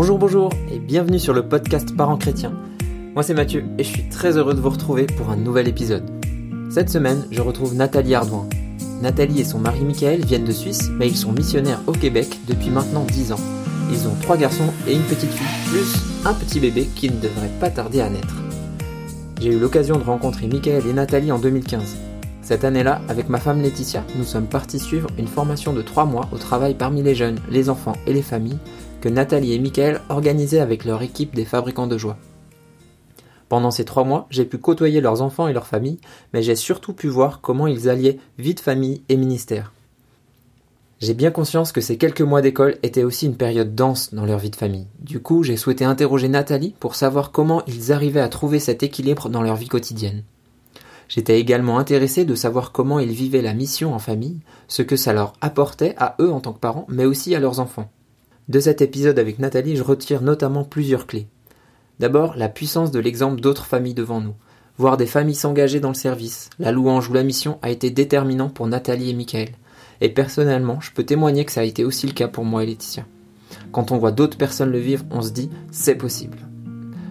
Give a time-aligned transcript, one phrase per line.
[0.00, 2.52] Bonjour, bonjour et bienvenue sur le podcast Parents chrétiens.
[3.14, 6.08] Moi c'est Mathieu et je suis très heureux de vous retrouver pour un nouvel épisode.
[6.70, 8.48] Cette semaine, je retrouve Nathalie Ardouin.
[9.02, 12.70] Nathalie et son mari Michael viennent de Suisse, mais ils sont missionnaires au Québec depuis
[12.70, 13.40] maintenant 10 ans.
[13.90, 17.50] Ils ont trois garçons et une petite fille, plus un petit bébé qui ne devrait
[17.58, 18.36] pas tarder à naître.
[19.40, 21.96] J'ai eu l'occasion de rencontrer Michael et Nathalie en 2015.
[22.42, 26.28] Cette année-là, avec ma femme Laetitia, nous sommes partis suivre une formation de 3 mois
[26.30, 28.60] au travail parmi les jeunes, les enfants et les familles
[29.00, 32.18] que Nathalie et Michael organisaient avec leur équipe des fabricants de joie.
[33.48, 36.00] Pendant ces trois mois, j'ai pu côtoyer leurs enfants et leurs familles,
[36.32, 39.72] mais j'ai surtout pu voir comment ils alliaient vie de famille et ministère.
[41.00, 44.38] J'ai bien conscience que ces quelques mois d'école étaient aussi une période dense dans leur
[44.38, 44.88] vie de famille.
[44.98, 49.28] Du coup, j'ai souhaité interroger Nathalie pour savoir comment ils arrivaient à trouver cet équilibre
[49.28, 50.24] dans leur vie quotidienne.
[51.08, 55.12] J'étais également intéressé de savoir comment ils vivaient la mission en famille, ce que ça
[55.12, 57.90] leur apportait à eux en tant que parents, mais aussi à leurs enfants.
[58.48, 61.26] De cet épisode avec Nathalie, je retire notamment plusieurs clés.
[61.98, 64.34] D'abord, la puissance de l'exemple d'autres familles devant nous.
[64.78, 68.48] Voir des familles s'engager dans le service, la louange ou la mission a été déterminant
[68.48, 69.50] pour Nathalie et Michael.
[70.00, 72.66] Et personnellement, je peux témoigner que ça a été aussi le cas pour moi et
[72.66, 73.04] Laetitia.
[73.70, 76.38] Quand on voit d'autres personnes le vivre, on se dit c'est possible.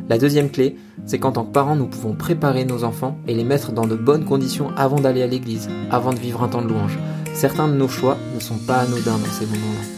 [0.10, 3.44] La deuxième clé, c'est qu'en tant que parents, nous pouvons préparer nos enfants et les
[3.44, 6.70] mettre dans de bonnes conditions avant d'aller à l'église, avant de vivre un temps de
[6.70, 6.98] louange.
[7.36, 9.97] Certains de nos choix ne sont pas anodins dans ces moments-là.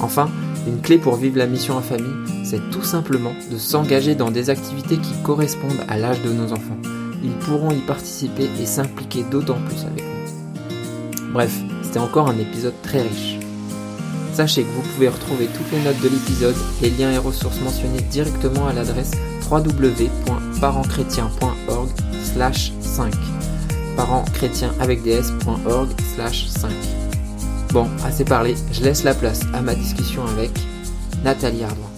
[0.00, 0.28] Enfin,
[0.66, 4.48] une clé pour vivre la mission en famille, c'est tout simplement de s'engager dans des
[4.50, 6.76] activités qui correspondent à l'âge de nos enfants.
[7.22, 11.32] Ils pourront y participer et s'impliquer d'autant plus avec nous.
[11.32, 13.38] Bref, c'était encore un épisode très riche.
[14.32, 18.02] Sachez que vous pouvez retrouver toutes les notes de l'épisode, les liens et ressources mentionnés
[18.02, 19.10] directement à l'adresse
[19.50, 21.88] www.parentschrétien.org
[22.22, 23.12] slash 5
[23.96, 26.70] parentschrétien avec ds.org slash 5
[27.72, 30.50] Bon, assez parlé, je laisse la place à ma discussion avec
[31.22, 31.90] Nathalie Ardouin.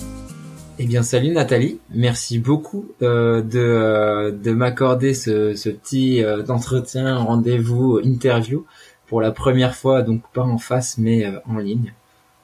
[0.81, 6.45] Eh bien, salut Nathalie, merci beaucoup euh, de, euh, de m'accorder ce, ce petit euh,
[6.49, 8.67] entretien, rendez-vous, interview
[9.07, 11.93] pour la première fois, donc pas en face mais euh, en ligne.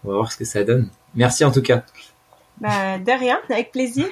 [0.05, 0.89] On va voir ce que ça donne.
[1.17, 1.83] Merci en tout cas.
[2.61, 4.07] Bah, de rien, avec plaisir.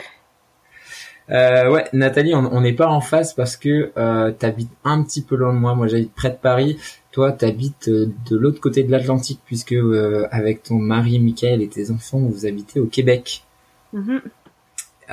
[1.31, 5.37] Euh, ouais, Nathalie, on n'est pas en face parce que euh, t'habites un petit peu
[5.37, 5.75] loin de moi.
[5.75, 6.79] Moi, j'habite près de Paris.
[7.12, 11.69] Toi, t'habites euh, de l'autre côté de l'Atlantique puisque euh, avec ton mari Michael et
[11.69, 13.45] tes enfants, vous habitez au Québec.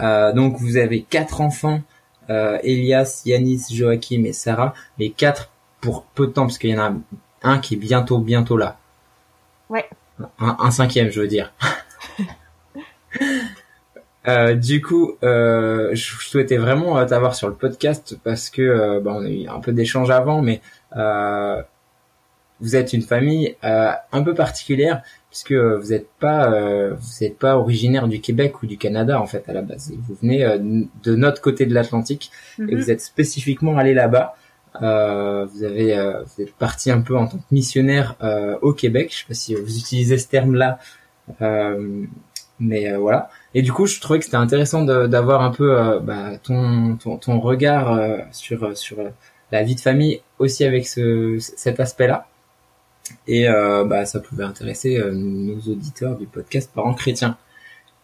[0.01, 1.81] Euh, donc, vous avez quatre enfants
[2.29, 4.73] euh, Elias, Yanis, Joachim et Sarah.
[4.97, 6.93] Les quatre pour peu de temps parce qu'il y en a
[7.43, 8.77] un qui est bientôt, bientôt là.
[9.69, 9.87] Ouais.
[10.39, 11.53] Un, un cinquième, je veux dire.
[14.27, 18.99] Euh, du coup, euh, je souhaitais vraiment euh, t'avoir sur le podcast parce que euh,
[18.99, 20.61] bah, on a eu un peu d'échanges avant, mais
[20.95, 21.61] euh,
[22.59, 25.01] vous êtes une famille euh, un peu particulière
[25.31, 29.25] puisque vous n'êtes pas euh, vous êtes pas originaire du Québec ou du Canada en
[29.25, 29.91] fait à la base.
[30.07, 30.45] Vous venez
[31.03, 32.75] de notre côté de l'Atlantique et Mhm.
[32.75, 34.35] vous êtes spécifiquement allé là-bas.
[34.83, 38.73] Euh, vous avez euh, vous êtes parti un peu en tant que missionnaire euh, au
[38.73, 39.09] Québec.
[39.11, 40.77] Je sais pas si vous utilisez ce terme-là,
[41.41, 42.03] euh,
[42.59, 43.29] mais euh, voilà.
[43.53, 47.17] Et du coup, je trouvais que c'était intéressant d'avoir un peu euh, bah, ton, ton
[47.17, 48.97] ton regard euh, sur sur
[49.51, 52.27] la vie de famille aussi avec ce cet aspect-là.
[53.27, 57.37] Et euh, bah ça pouvait intéresser euh, nos auditeurs du podcast Parents chrétiens.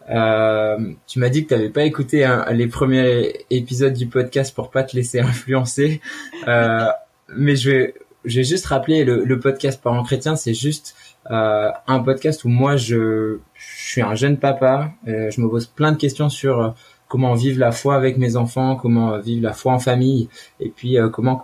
[0.10, 4.56] Euh, tu m'as dit que tu n'avais pas écouté hein, les premiers épisodes du podcast
[4.56, 6.02] pour pas te laisser influencer,
[6.48, 6.88] euh,
[7.36, 7.94] mais je vais,
[8.24, 12.50] je vais juste rappeler le, le podcast Parents chrétiens, c'est juste euh, un podcast où
[12.50, 16.62] moi je, je suis un jeune papa, euh, je me pose plein de questions sur
[16.62, 16.70] euh,
[17.08, 20.30] comment vivre la foi avec mes enfants, comment euh, vivre la foi en famille,
[20.60, 21.44] et puis euh, comment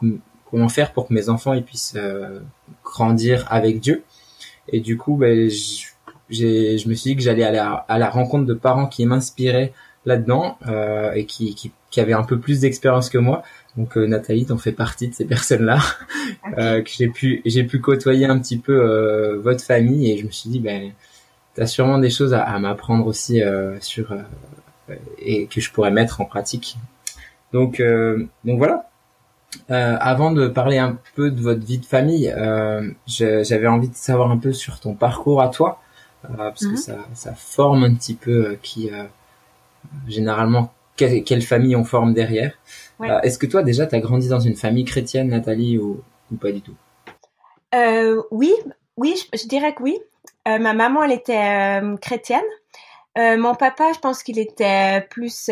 [0.49, 2.39] comment faire pour que mes enfants ils puissent euh,
[2.83, 4.03] grandir avec Dieu.
[4.69, 5.88] Et du coup, ben, j-
[6.29, 9.73] j'ai, je me suis dit que j'allais à à la rencontre de parents qui m'inspiraient
[10.06, 13.44] là-dedans euh, et qui, qui, qui avaient un peu plus d'expérience que moi.
[13.78, 15.80] Donc euh, Nathalie, t'en fais partie de ces personnes-là
[16.58, 20.25] euh, que j'ai pu j'ai pu côtoyer un petit peu euh, votre famille et je
[20.25, 20.91] me suis dit ben
[21.56, 25.91] t'as sûrement des choses à, à m'apprendre aussi euh, sur euh, et que je pourrais
[25.91, 26.78] mettre en pratique.
[27.53, 28.90] Donc euh, donc voilà.
[29.70, 33.96] Euh, avant de parler un peu de votre vie de famille, euh, j'avais envie de
[33.96, 35.79] savoir un peu sur ton parcours à toi,
[36.26, 36.78] euh, parce que Mhm.
[36.78, 39.03] ça, ça forme un petit peu qui euh,
[40.08, 42.53] généralement quelle, quelle famille on forme derrière.
[43.00, 43.09] Ouais.
[43.09, 46.02] Euh, Est-ce que toi déjà tu as grandi dans une famille chrétienne, Nathalie, ou,
[46.32, 46.76] ou pas du tout?
[47.74, 48.53] Euh, oui,
[48.97, 49.97] oui, je, je dirais que oui.
[50.47, 52.41] Euh, ma maman, elle était chrétienne.
[53.16, 55.46] Mon papa, je pense qu'il était plus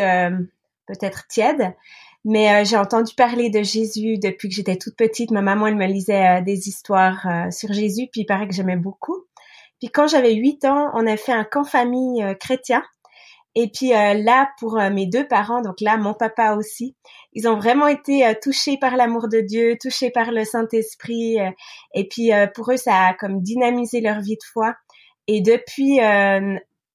[0.86, 1.72] peut-être tiède.
[2.24, 5.32] Mais j'ai entendu parler de Jésus depuis que j'étais toute petite.
[5.32, 9.24] Ma maman, elle me lisait des histoires sur Jésus, puis il paraît que j'aimais beaucoup.
[9.80, 12.84] Puis quand j'avais huit ans, on a fait un camp famille chrétien.
[13.54, 16.96] Et puis euh, là, pour euh, mes deux parents, donc là, mon papa aussi,
[17.34, 21.36] ils ont vraiment été euh, touchés par l'amour de Dieu, touchés par le Saint-Esprit.
[21.94, 24.74] et puis pour eux, ça a comme dynamisé leur vie de foi.
[25.28, 26.00] Et depuis,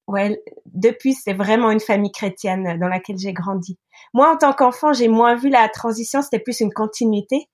[0.06, 3.78] ouais, depuis, c'est vraiment une famille chrétienne dans laquelle j'ai grandi.
[4.12, 7.48] Moi, en tant qu'enfant, j'ai moins vu la transition, c'était plus une continuité.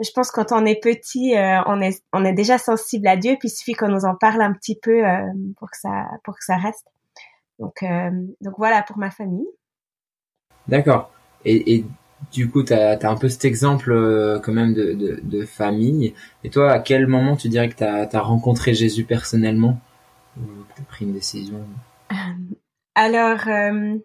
[0.00, 1.34] Je pense que quand on est petit,
[1.66, 4.42] on est on est déjà sensible à Dieu, puis il suffit qu'on nous en parle
[4.42, 5.02] un petit peu
[5.58, 6.86] pour que ça pour que ça reste.
[7.58, 8.10] Donc, euh,
[8.40, 9.46] donc voilà pour ma famille.
[10.68, 11.10] D'accord.
[11.44, 11.84] Et, et,
[12.30, 16.14] du coup, tu as, un peu cet exemple euh, quand même de, de, de, famille.
[16.44, 19.80] Et toi, à quel moment tu dirais que tu as, rencontré Jésus personnellement?
[20.38, 20.42] Ou
[20.74, 21.64] tu as pris une décision?
[22.94, 23.96] Alors, euh,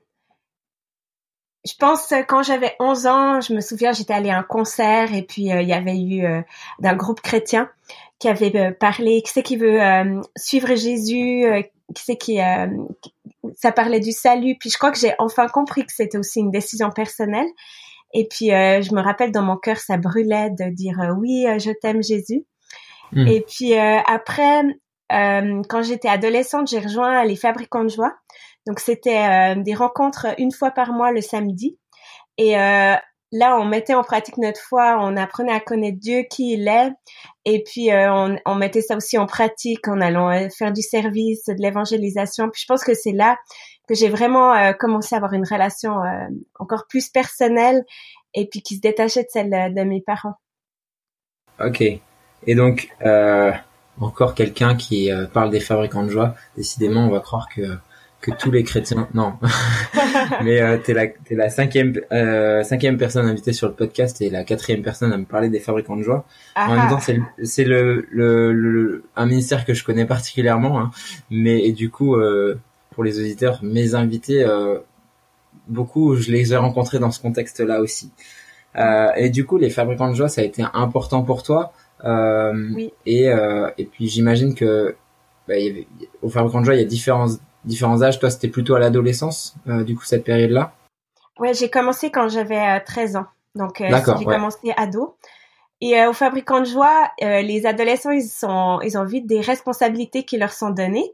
[1.63, 5.21] je pense quand j'avais 11 ans, je me souviens, j'étais allée à un concert et
[5.21, 6.23] puis il y avait eu
[6.79, 7.69] d'un groupe chrétien
[8.19, 9.79] qui avait parlé, qui c'est qui veut
[10.35, 11.45] suivre Jésus,
[11.93, 12.39] qui c'est qui,
[13.55, 14.55] ça parlait du salut.
[14.59, 17.47] Puis je crois que j'ai enfin compris que c'était aussi une décision personnelle.
[18.13, 21.45] Et puis euh, je me rappelle dans mon cœur, ça brûlait de dire euh, oui,
[21.47, 22.45] euh, je t'aime Jésus.
[23.11, 23.27] Hmm.
[23.27, 24.63] Et puis après,
[25.09, 28.13] quand j'étais adolescente, j'ai rejoint les fabricants de joie.
[28.65, 31.77] Donc c'était des rencontres une fois par mois le samedi.
[32.37, 32.55] Et
[33.31, 36.91] là, on mettait en pratique notre foi, on apprenait à connaître Dieu, qui il est,
[37.45, 40.81] et puis euh, on, on, mettait ça aussi en pratique en allant euh, faire du
[40.81, 42.49] service, de l'évangélisation.
[42.49, 43.37] Puis je pense que c'est là
[43.87, 45.95] que j'ai vraiment euh, commencé à avoir une relation
[46.59, 47.83] encore plus personnelle
[48.33, 50.35] et puis qui se détachait de celle de, mes parents.
[51.59, 51.81] Ok.
[51.81, 52.89] Et donc,
[53.99, 56.35] encore quelqu'un qui parle des fabricants de joie.
[56.57, 57.77] Décidément, on va croire que
[58.31, 59.07] que tous les chrétiens.
[59.13, 59.33] Non,
[60.43, 64.29] mais euh, t'es la t'es la cinquième euh, cinquième personne invitée sur le podcast et
[64.29, 66.25] la quatrième personne à me parler des fabricants de joie.
[66.55, 70.91] En même temps, c'est c'est le, le, le, un ministère que je connais particulièrement, hein,
[71.29, 72.59] mais et du coup euh,
[72.91, 74.45] pour les auditeurs, mes invités,
[75.67, 78.11] beaucoup je les ai rencontrés dans ce contexte-là aussi.
[79.17, 81.73] Et du coup, les fabricants de joie, ça a été important pour toi.
[82.03, 82.91] oui.
[83.05, 83.27] Et
[83.77, 84.95] et puis j'imagine que
[85.47, 85.87] bah, il y avait,
[86.21, 87.27] au fabricant de joie, il y a différents
[87.67, 88.19] différents âges.
[88.19, 90.73] Toi, c'était plutôt à l'adolescence, euh, du coup, cette période-là?
[91.39, 93.25] Ouais, j'ai commencé quand j'avais 13 euh, ans.
[93.53, 95.15] Donc, euh, j'ai commencé ado.
[95.79, 100.37] Et au fabricant de joie, les adolescents, ils sont, ils ont vite des responsabilités qui
[100.37, 101.13] leur sont données.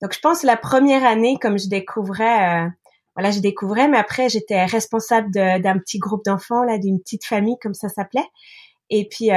[0.00, 2.68] Donc, je pense la première année, comme je découvrais,
[3.16, 7.56] voilà, je découvrais, mais après, j'étais responsable d'un petit groupe d'enfants, là, d'une petite famille,
[7.60, 8.28] comme ça s'appelait.
[8.88, 9.30] Et puis,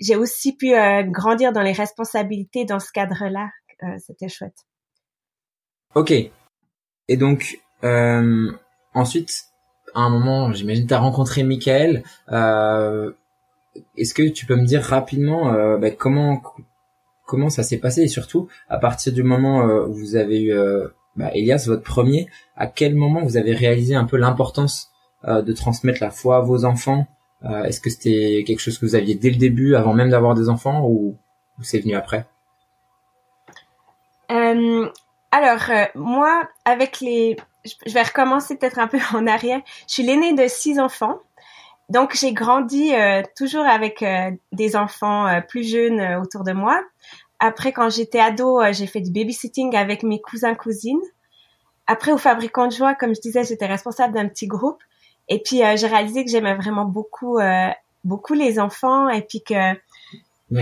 [0.00, 0.72] j'ai aussi pu
[1.12, 3.50] grandir dans les responsabilités dans ce cadre-là.
[3.98, 4.67] C'était chouette.
[5.94, 6.12] Ok.
[6.12, 8.52] Et donc, euh,
[8.94, 9.30] ensuite,
[9.94, 12.02] à un moment, j'imagine, tu as rencontré Michael.
[12.30, 13.12] Euh,
[13.96, 16.42] Est-ce que tu peux me dire rapidement euh, bah, comment
[17.26, 18.02] comment ça s'est passé?
[18.02, 21.82] Et surtout à partir du moment euh, où vous avez eu euh, bah, Elias, votre
[21.82, 24.90] premier, à quel moment vous avez réalisé un peu l'importance
[25.26, 27.08] de transmettre la foi à vos enfants?
[27.42, 30.48] Est-ce que c'était quelque chose que vous aviez dès le début, avant même d'avoir des
[30.48, 31.16] enfants, ou,
[31.58, 32.24] ou c'est venu après?
[35.30, 37.36] Alors, euh, moi, avec les...
[37.64, 39.60] Je vais recommencer peut-être un peu en arrière.
[39.86, 41.20] Je suis l'aînée de six enfants.
[41.90, 46.82] Donc, j'ai grandi euh, toujours avec euh, des enfants plus jeunes autour de moi.
[47.40, 51.00] Après, quand j'étais ado, j'ai fait du babysitting avec mes cousins, cousines.
[51.86, 54.82] Après, au fabricant de joie, comme je disais, j'étais responsable d'un petit groupe.
[55.28, 57.38] Et puis, j'ai réalisé que j'aimais vraiment beaucoup,
[58.02, 59.74] beaucoup les enfants et puis que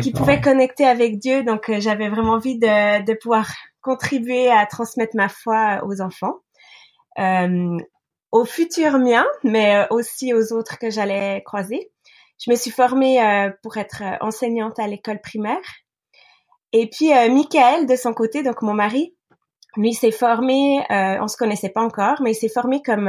[0.03, 1.43] qui pouvaient connecter avec Dieu.
[1.45, 3.49] Donc, j'avais vraiment envie de, de pouvoir
[3.87, 6.41] contribuer à transmettre ma foi aux enfants,
[7.21, 7.79] euh,
[8.33, 11.93] aux futurs miens, mais euh, aussi aux autres que j'allais croiser.
[12.45, 15.63] Je me suis formée euh, pour être enseignante à l'école primaire.
[16.73, 19.15] Et puis Michael, de son côté, donc mon mari,
[19.77, 23.09] lui s'est formé, on se connaissait pas encore, mais il s'est formé comme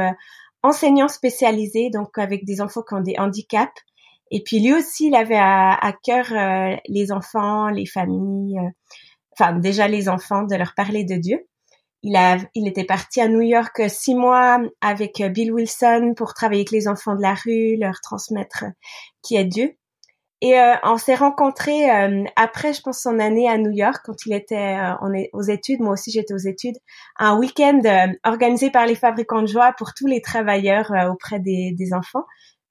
[0.62, 3.82] enseignant spécialisé, donc avec des enfants qui ont des handicaps.
[4.30, 6.26] Et puis lui aussi, il avait à, à cœur
[6.88, 8.58] les enfants, les familles,
[9.38, 11.46] enfin déjà les enfants, de leur parler de Dieu.
[12.02, 16.60] Il a, il était parti à New York six mois avec Bill Wilson pour travailler
[16.60, 18.64] avec les enfants de la rue, leur transmettre
[19.22, 19.74] qui est Dieu.
[20.40, 24.24] Et euh, on s'est rencontrés euh, après, je pense, son année à New York, quand
[24.24, 25.80] il était euh, on est aux études.
[25.80, 26.76] Moi aussi, j'étais aux études.
[27.18, 27.80] Un week-end
[28.24, 32.24] organisé par les fabricants de joie pour tous les travailleurs auprès des, des enfants.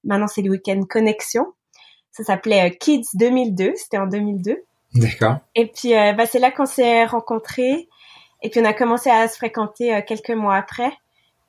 [0.05, 1.45] Maintenant, c'est le week-end Connexion.
[2.11, 3.73] Ça s'appelait Kids 2002.
[3.75, 4.63] C'était en 2002.
[4.95, 5.37] D'accord.
[5.55, 7.87] Et puis, euh, bah, c'est là qu'on s'est rencontrés.
[8.41, 10.91] Et puis, on a commencé à se fréquenter euh, quelques mois après.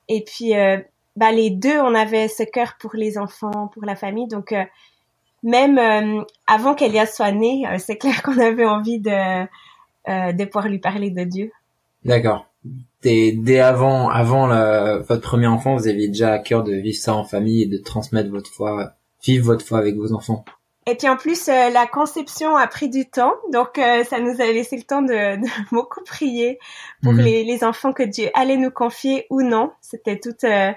[0.07, 0.77] Et puis, euh,
[1.15, 4.27] bah, les deux, on avait ce cœur pour les enfants, pour la famille.
[4.27, 4.53] Donc,
[5.43, 9.43] même avant qu'Elias soit né, c'est clair qu'on avait envie de,
[10.07, 11.51] de pouvoir lui parler de Dieu.
[12.05, 12.47] D'accord.
[13.03, 14.47] dès avant, avant
[14.99, 17.77] votre premier enfant, vous aviez déjà à cœur de vivre ça en famille et de
[17.77, 18.93] transmettre votre foi,
[19.23, 20.43] vivre votre foi avec vos enfants?
[20.89, 24.41] Et puis en plus, euh, la conception a pris du temps, donc euh, ça nous
[24.41, 26.57] a laissé le temps de, de beaucoup prier
[27.03, 27.21] pour mhm.
[27.21, 29.71] les, les, enfants que Dieu allait nous confier ou non.
[29.81, 30.71] C'était tout euh,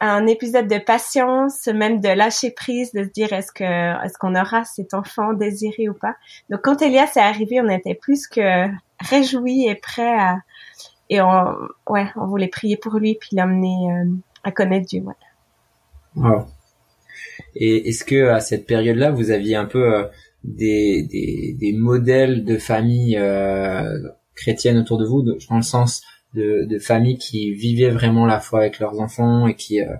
[0.00, 4.34] un épisode de patience, même de lâcher prise, de se dire est-ce que est-ce qu'on
[4.34, 6.14] aura cet enfant désiré ou pas?
[6.48, 8.66] Donc quand Elias est arrivé, on était plus que
[9.00, 10.38] réjouis et prêts à
[11.10, 11.56] et on
[11.88, 13.88] ouais on voulait prier pour lui puis l'amener
[14.44, 15.02] à connaître Dieu.
[16.16, 16.38] Ouais.
[17.54, 20.04] Et est-ce que à cette période-là, vous aviez un peu euh,
[20.44, 26.02] des, des, des, modèles de famille euh, chrétiennes autour de vous, dans le sens
[26.34, 29.96] de, de familles qui vivaient vraiment la foi avec leurs enfants et qui euh,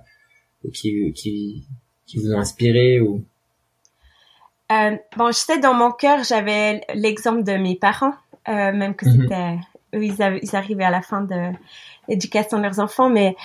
[0.73, 1.67] qui, qui,
[2.07, 3.25] qui vous ont inspiré ou?
[4.73, 8.15] Euh, bon, je sais dans mon cœur, j'avais l'exemple de mes parents,
[8.49, 9.23] euh, même que mhm.
[9.23, 9.59] c'était
[9.95, 11.53] eux, ils, ils, arrivaient à la fin de
[12.09, 13.37] l'éducation de leurs enfants, mais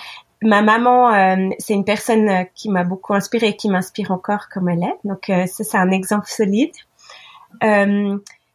[0.42, 4.48] ma maman, euh, c'est une personne euh, qui m'a beaucoup inspirée et qui m'inspire encore
[4.52, 4.96] comme elle est.
[5.04, 6.72] Donc euh, ça, c'est un exemple solide.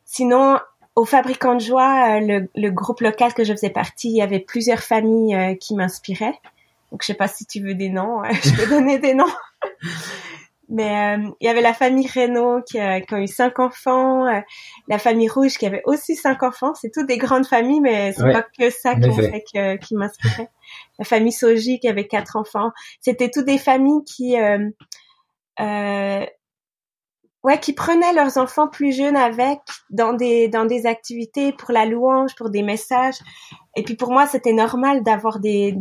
[0.05, 0.59] sinon,
[0.95, 4.39] au Fabricant de Joie, le, le, groupe local que je faisais partie, il y avait
[4.39, 6.39] plusieurs familles qui m'inspiraient.
[6.91, 9.25] Donc je sais pas si tu veux des noms, je peux donner des noms.
[10.69, 14.25] Mais euh, il y avait la famille Renault qui a, qui a eu cinq enfants,
[14.27, 14.41] euh,
[14.89, 16.73] la famille Rouge qui avait aussi cinq enfants.
[16.75, 20.49] C'est toutes des grandes familles, mais c'est pas que ça qui, fait que, qui m'inspirait.
[20.99, 22.71] La famille Soji qui avait quatre enfants.
[22.99, 24.69] C'était toutes des familles qui, euh,
[25.61, 26.25] euh,
[27.43, 29.59] ouais, qui prenaient leurs enfants plus jeunes avec
[29.89, 33.19] dans des dans des activités pour la louange, pour des messages.
[33.77, 35.77] Et puis pour moi, c'était normal d'avoir des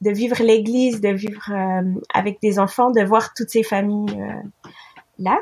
[0.00, 4.68] de vivre l'église, de vivre euh, avec des enfants, de voir toutes ces familles euh,
[5.18, 5.38] là.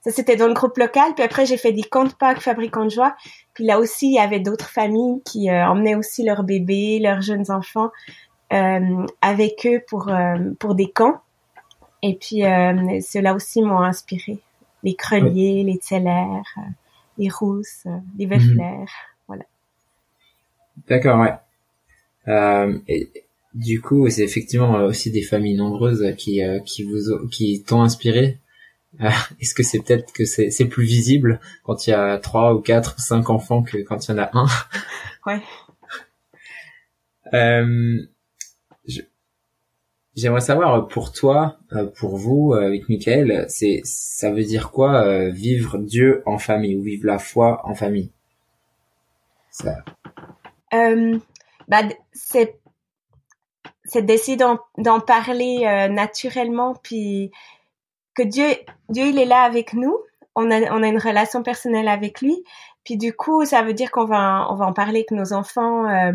[0.00, 1.14] Ça, c'était dans le groupe local.
[1.14, 3.16] Puis après, j'ai fait des comptes Pâques fabricants de joie.
[3.54, 7.22] Puis là aussi, il y avait d'autres familles qui euh, emmenaient aussi leurs bébés, leurs
[7.22, 7.90] jeunes enfants
[8.48, 10.08] avec eux pour,
[10.60, 11.20] pour des camps.
[12.00, 12.42] Et puis,
[13.02, 14.38] ceux-là aussi m'ont inspiré.
[14.84, 16.42] Les Creliers, les Tseller,
[17.18, 18.86] les Rousses, les Weffler, mhm.
[19.26, 19.42] voilà.
[20.86, 22.80] D'accord, ouais.
[22.86, 23.25] et
[23.56, 27.80] du coup, c'est effectivement euh, aussi des familles nombreuses qui euh, qui vous qui t'ont
[27.80, 28.38] inspiré.
[29.00, 29.08] Euh,
[29.40, 32.60] est-ce que c'est peut-être que c'est c'est plus visible quand il y a trois ou
[32.60, 34.46] quatre ou cinq enfants que quand il y en a un?
[35.26, 35.40] Ouais.
[37.34, 37.98] euh,
[40.14, 41.58] J'aimerais savoir pour toi,
[41.96, 47.06] pour vous, avec Michael, c'est ça veut dire quoi vivre Dieu en famille ou vivre
[47.06, 48.12] la foi en famille?
[49.50, 49.84] Ça.
[50.70, 51.82] bah
[52.12, 52.60] c'est
[53.86, 57.30] c'est d'essayer d'en parler euh, naturellement, puis
[58.14, 58.46] que Dieu,
[58.88, 59.96] Dieu, il est là avec nous.
[60.34, 62.44] On a, on a une relation personnelle avec lui.
[62.84, 65.88] Puis du coup, ça veut dire qu'on va, on va en parler avec nos enfants.
[65.88, 66.12] Euh.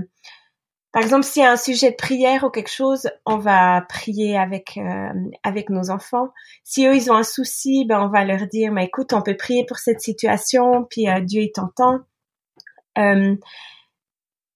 [0.91, 4.37] par exemple, s'il y a un sujet de prière ou quelque chose, on va prier
[4.37, 5.09] avec euh,
[5.43, 6.29] avec nos enfants.
[6.63, 9.37] Si eux ils ont un souci, ben on va leur dire, mais écoute, on peut
[9.37, 11.99] prier pour cette situation, puis Dieu il t'entend.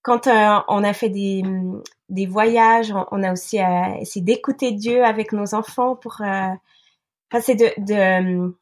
[0.05, 2.93] Quand on a fait des voyages.
[3.11, 6.53] On, a aussi euh, essayé d'écouter Dieu avec nos enfants pour, euh,
[7.41, 8.53] c'est de,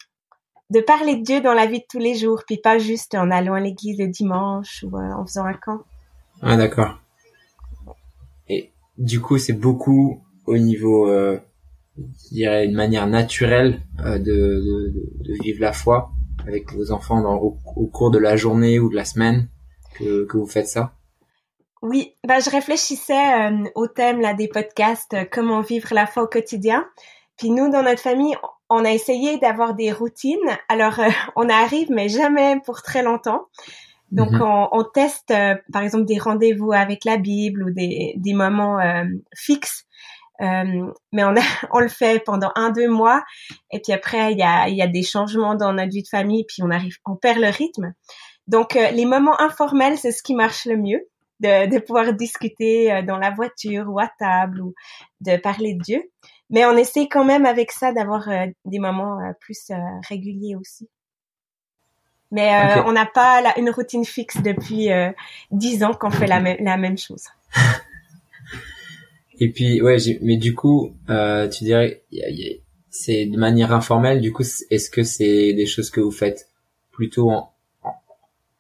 [0.86, 3.56] parler de Dieu dans la vie de tous les jours, puis pas juste en allant
[3.56, 5.82] à l'église le dimanche ou euh, en faisant un camp.
[6.42, 6.98] Ah d'accord.
[8.48, 11.38] Et du coup, c'est beaucoup au niveau, euh,
[11.98, 14.94] je dirais, une manière naturelle euh, de,
[15.42, 16.12] vivre la foi
[16.48, 19.50] avec vos enfants au, cours de la journée ou de la semaine
[20.00, 20.94] que vous faites ça?
[21.84, 26.24] Oui, bah je réfléchissais euh, au thème là des podcasts euh, comment vivre la foi
[26.24, 26.88] au quotidien.
[27.38, 28.38] Puis nous dans notre famille,
[28.70, 30.40] on a essayé d'avoir des routines.
[30.70, 33.48] Alors euh, on arrive mais jamais pour très longtemps.
[34.12, 34.44] Donc mhm.
[34.44, 35.34] on, on, teste
[35.74, 38.78] par exemple des rendez-vous avec la Bible ou des, des moments
[39.36, 39.84] fixes.
[40.40, 43.26] mais on, a, on le fait pendant un deux mois
[43.72, 46.46] et puis après il y a, y a des changements dans notre vie de famille
[46.48, 47.94] puis on arrive on perd le rythme.
[48.48, 51.10] Donc les moments informels c'est ce qui marche le mieux
[51.44, 54.74] de, pouvoir discuter euh, dans la voiture ou à table ou
[55.22, 56.04] de parler de Dieu.
[56.50, 59.72] Mais on essaie quand même avec ça d'avoir euh, des moments euh, plus
[60.08, 60.90] réguliers aussi.
[62.32, 62.50] Mais
[62.88, 64.90] on n'a pas une routine fixe depuis
[65.52, 67.26] dix ans qu'on fait la, la même chose.
[69.40, 72.02] Et puis ouais, mais du coup, tu dirais,
[72.90, 74.20] c'est de manière informelle.
[74.20, 76.50] Du coup, est-ce que c'est des choses que vous faites
[76.92, 77.54] plutôt en,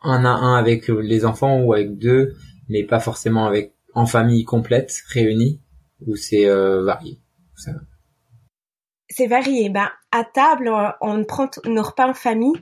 [0.03, 2.35] un à un avec les enfants ou avec deux
[2.69, 5.61] mais pas forcément avec en famille complète réunie
[6.05, 7.19] ou c'est euh, varié
[9.09, 9.69] C'est varié.
[9.69, 12.55] Ben à table, on prend nos repas en famille.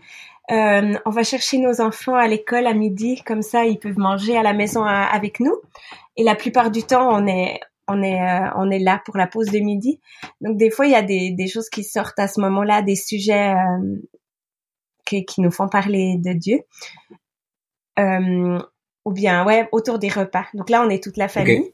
[0.51, 4.37] Euh, on va chercher nos enfants à l'école à midi, comme ça ils peuvent manger
[4.37, 5.55] à la maison avec nous.
[6.17, 8.19] Et la plupart du temps, on est on est
[8.55, 10.01] on est là pour la pause de midi.
[10.41, 12.95] Donc des fois il y a des, des choses qui sortent à ce moment-là, des
[12.95, 13.53] sujets
[15.05, 16.59] qui, qui nous font parler de Dieu.
[19.05, 20.45] Ou bien ouais autour des repas.
[20.53, 21.71] Donc là on est toute la famille.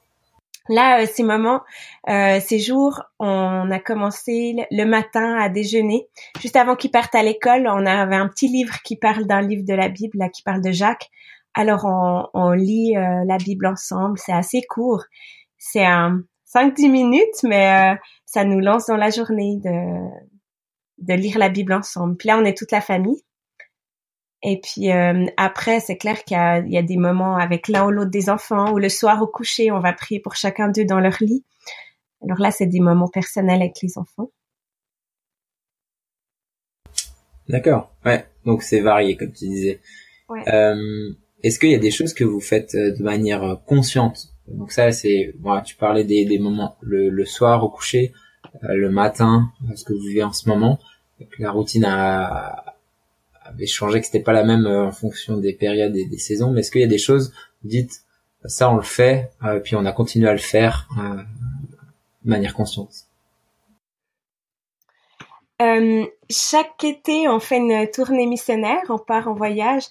[0.69, 1.61] Là, euh, ces moments,
[2.09, 6.07] euh, ces jours, on a commencé le matin à déjeuner.
[6.41, 9.63] Juste avant qu'ils partent à l'école, on avait un petit livre qui parle d'un livre
[9.65, 11.09] de la Bible, là, qui parle de Jacques.
[11.53, 14.19] Alors, on, on lit euh, la Bible ensemble.
[14.19, 15.03] C'est assez court.
[15.57, 16.21] C'est un
[16.53, 20.09] 5-10 minutes, mais euh, ça nous lance dans la journée de,
[20.99, 22.15] de lire la Bible ensemble.
[22.17, 23.21] Puis là, on est toute la famille.
[24.49, 27.91] Et puis euh, après, c'est clair qu'il y, y a, des moments avec l'un ou
[27.91, 31.01] l'autre des enfants, ou le soir au coucher, on va prier pour chacun d'eux dans
[31.01, 31.43] leur lit.
[32.23, 34.31] Alors là, c'est des moments personnels avec les enfants.
[37.49, 38.25] D'accord, ouais.
[38.45, 39.81] Donc c'est varié, comme tu disais.
[40.29, 40.47] Ouais.
[40.47, 41.11] Euh,
[41.43, 44.29] Est-ce qu'il y a des choses que vous faites euh, de manière euh, consciente?
[44.47, 48.13] Donc ça, c'est, bon, tu parlais des, des moments le, le, soir au coucher,
[48.61, 50.79] le matin, ce que vous vivez en ce moment.
[51.37, 52.63] La routine a,
[53.47, 56.51] avait changé, que c'était pas la même euh, en fonction des périodes et des saisons.
[56.51, 58.01] Mais est-ce qu'il y a des choses, dites,
[58.45, 61.21] ça on le fait, euh, puis on a continué à le faire euh,
[62.23, 63.05] de manière consciente?
[66.29, 69.83] Chaque été, on fait une tournée missionnaire, on part en voyage.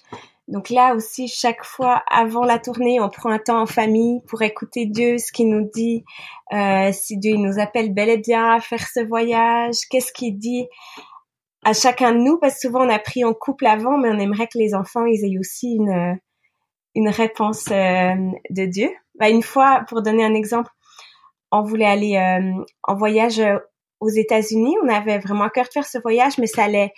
[0.47, 4.41] Donc là aussi, chaque fois avant la tournée, on prend un temps en famille pour
[4.43, 6.05] écouter Dieu, ce qu'il nous dit,
[6.53, 10.67] euh, si Dieu nous appelle bel et bien à faire ce voyage, qu'est-ce qu'il dit?
[11.67, 14.19] À chacun de nous, parce que souvent on a pris en couple avant, mais on
[14.19, 16.17] aimerait que les enfants ils aient aussi une
[16.95, 18.15] une réponse euh,
[18.49, 18.89] de Dieu.
[19.19, 20.71] Bah, une fois, pour donner un exemple,
[21.51, 23.59] on voulait aller euh, en voyage euh,
[23.99, 24.77] aux États-Unis.
[24.81, 26.93] On avait vraiment à cœur de faire ce voyage, mais ça allait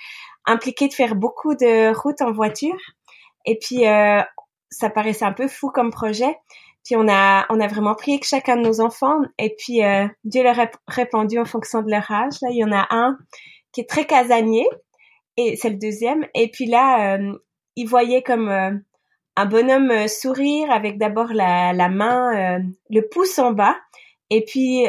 [0.46, 2.78] impliquer de faire beaucoup de routes en voiture.
[3.46, 3.86] Et puis
[4.70, 6.38] ça paraissait un peu fou comme projet.
[6.86, 9.18] Puis on a on a vraiment prié que chacun de nos enfants.
[9.40, 9.80] Et puis
[10.24, 12.34] Dieu leur a répondu en fonction de leur âge.
[12.42, 13.18] Là, il y en a un
[13.72, 14.68] qui est très casanier
[15.40, 16.26] et c'est le deuxième.
[16.36, 17.34] Et puis là, euh,
[17.78, 18.72] il voyait comme euh,
[19.38, 23.78] un bonhomme euh, sourire avec d'abord la, la main, le pouce en bas,
[24.30, 24.86] et puis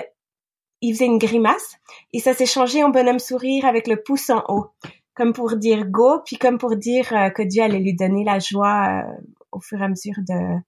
[0.81, 1.77] il faisait une grimace.
[2.13, 4.67] Et ça s'est changé en bonhomme sourire avec le pouce en haut,
[5.15, 9.05] comme pour dire go, puis comme pour dire que Dieu allait lui donner la joie
[9.53, 10.59] au fur et à mesure de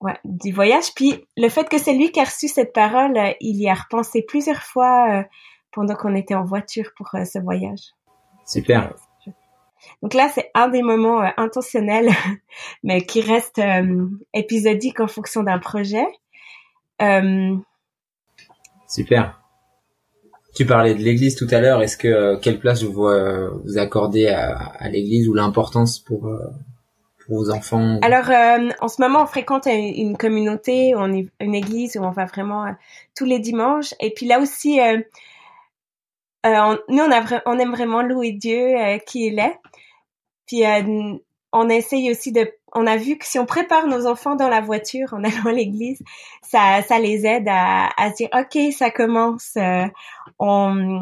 [0.00, 0.92] ouais, du voyage.
[0.96, 4.22] Puis le fait que c'est lui qui a reçu cette parole, il y a repensé
[4.22, 5.24] plusieurs fois
[5.76, 7.92] pendant qu'on était en voiture pour euh, ce voyage.
[8.46, 8.94] Super.
[10.02, 12.08] Donc là, c'est un des moments euh, intentionnels,
[12.82, 16.06] mais qui reste euh, épisodique en fonction d'un projet.
[18.88, 19.42] Super.
[20.54, 21.82] Tu parlais de l'église tout à l'heure.
[21.82, 26.34] Est-ce que quelle place vous vous accordez à, l'église ou l'importance pour
[27.26, 28.30] pour vos enfants Alors,
[28.80, 32.74] en ce moment, on fréquente une communauté, on est une église où on va vraiment
[33.14, 33.92] tous les dimanches.
[34.00, 35.00] Et puis là aussi, euh,
[36.88, 39.58] nous, on, a on aime vraiment louer Dieu euh, qui il est.
[40.46, 41.14] Puis euh,
[41.52, 44.60] on essaye aussi de on a vu que si on prépare nos enfants dans la
[44.60, 46.02] voiture en allant à l'église,
[46.42, 49.56] ça, ça les aide à, à se dire ok ça commence.
[50.38, 51.00] on,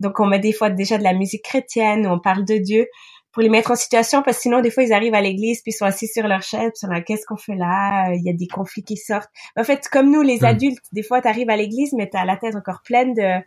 [0.00, 2.86] donc on met des fois déjà de la musique chrétienne, on parle de Dieu
[3.32, 5.72] pour les mettre en situation parce que sinon des fois ils arrivent à l'église puis
[5.72, 8.12] ils sont assis sur leur chaise puis ils sont là qu'est-ce qu'on fait là?
[8.14, 10.46] Il y a des conflits qui sortent en fait comme nous les hmm.
[10.46, 13.44] adultes des fois tu arrives à l'église mais tu as la tête encore pleine de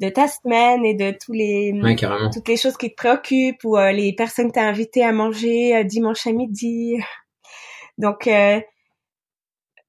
[0.00, 1.72] de ta semaine et de tous les
[2.32, 5.76] toutes les choses qui te préoccupent ou euh, les personnes que t'as invitées à manger
[5.76, 6.96] euh, dimanche à midi.
[7.98, 8.60] Donc euh,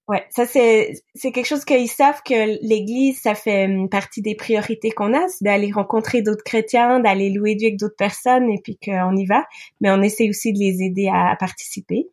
[0.07, 4.35] ouais, ça c'est c'est quelque chose qu'ils savent que l'église ça fait hum, partie des
[4.35, 8.61] priorités qu'on a, c'est d'aller rencontrer d'autres chrétiens, d'aller louer Dieu avec d'autres personnes et
[8.63, 9.45] puis qu'on y va,
[9.81, 12.07] mais on essaie aussi de les aider à, participer.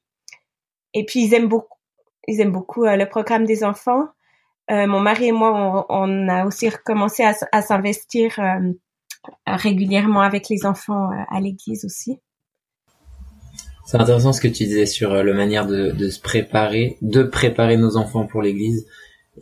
[0.95, 1.79] Et puis ils aiment beaucoup
[2.27, 4.09] ils aiment beaucoup le programme des enfants.
[4.71, 8.73] Euh, mon mari et moi, on, a aussi recommencé à, s'investir euh,
[9.47, 12.19] régulièrement avec les enfants euh, à l'église aussi.
[13.85, 17.99] C'est intéressant ce que tu disais sur la manière de, se préparer, de préparer nos
[17.99, 18.87] enfants pour l'église.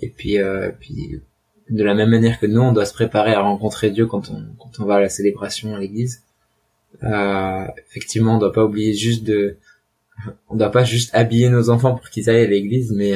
[0.01, 0.39] Et puis,
[0.81, 1.21] puis,
[1.71, 4.33] de la même manière que nous, on doit se préparer à rencontrer Dieu quand
[4.81, 6.25] on, va à la célébration à l'église.
[7.89, 9.59] effectivement, on doit pas oublier juste de,
[10.49, 13.15] on doit pas juste habiller nos enfants pour qu'ils aillent à l'église, mais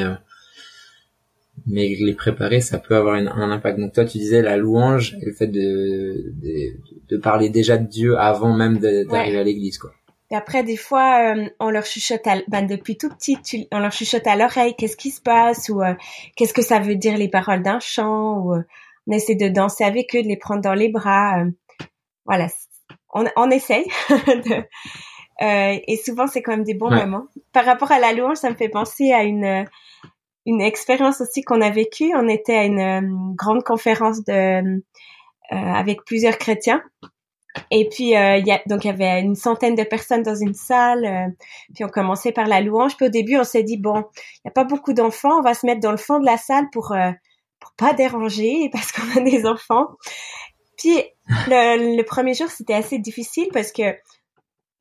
[1.66, 3.78] mais les préparer, ça peut avoir un impact.
[3.78, 6.76] Donc toi, tu disais la louange et le fait de, de,
[7.08, 9.92] de parler déjà de Dieu avant même d'arriver à l'église, quoi.
[10.30, 13.38] Et après, des fois, euh, on leur chuchote, à, ben, depuis tout petit,
[13.70, 15.94] on leur chuchote à l'oreille qu'est-ce qui se passe ou euh,
[16.34, 18.62] qu'est-ce que ça veut dire les paroles d'un chant ou euh,
[19.06, 21.44] on essaie de danser avec eux, de les prendre dans les bras.
[22.24, 22.48] voilà,
[23.14, 24.64] on, on essaye de,
[25.40, 27.26] et souvent, c'est quand même des bons moments.
[27.52, 29.64] Par rapport à la louange, ça me fait penser à une
[30.46, 32.12] une expérience aussi qu'on a vécue.
[32.14, 34.82] On était à une grande conférence de
[35.50, 36.82] avec plusieurs chrétiens
[37.70, 40.54] et puis, euh, y a, donc, il y avait une centaine de personnes dans une
[40.54, 41.04] salle.
[41.04, 41.28] Euh,
[41.74, 42.96] puis, on commençait par la louange.
[42.96, 45.38] Puis, au début, on s'est dit, bon, il n'y a pas beaucoup d'enfants.
[45.38, 47.10] On va se mettre dans le fond de la salle pour euh,
[47.60, 49.88] pour pas déranger parce qu'on a des enfants.
[50.76, 51.02] Puis,
[51.48, 53.96] le, le premier jour, c'était assez difficile parce que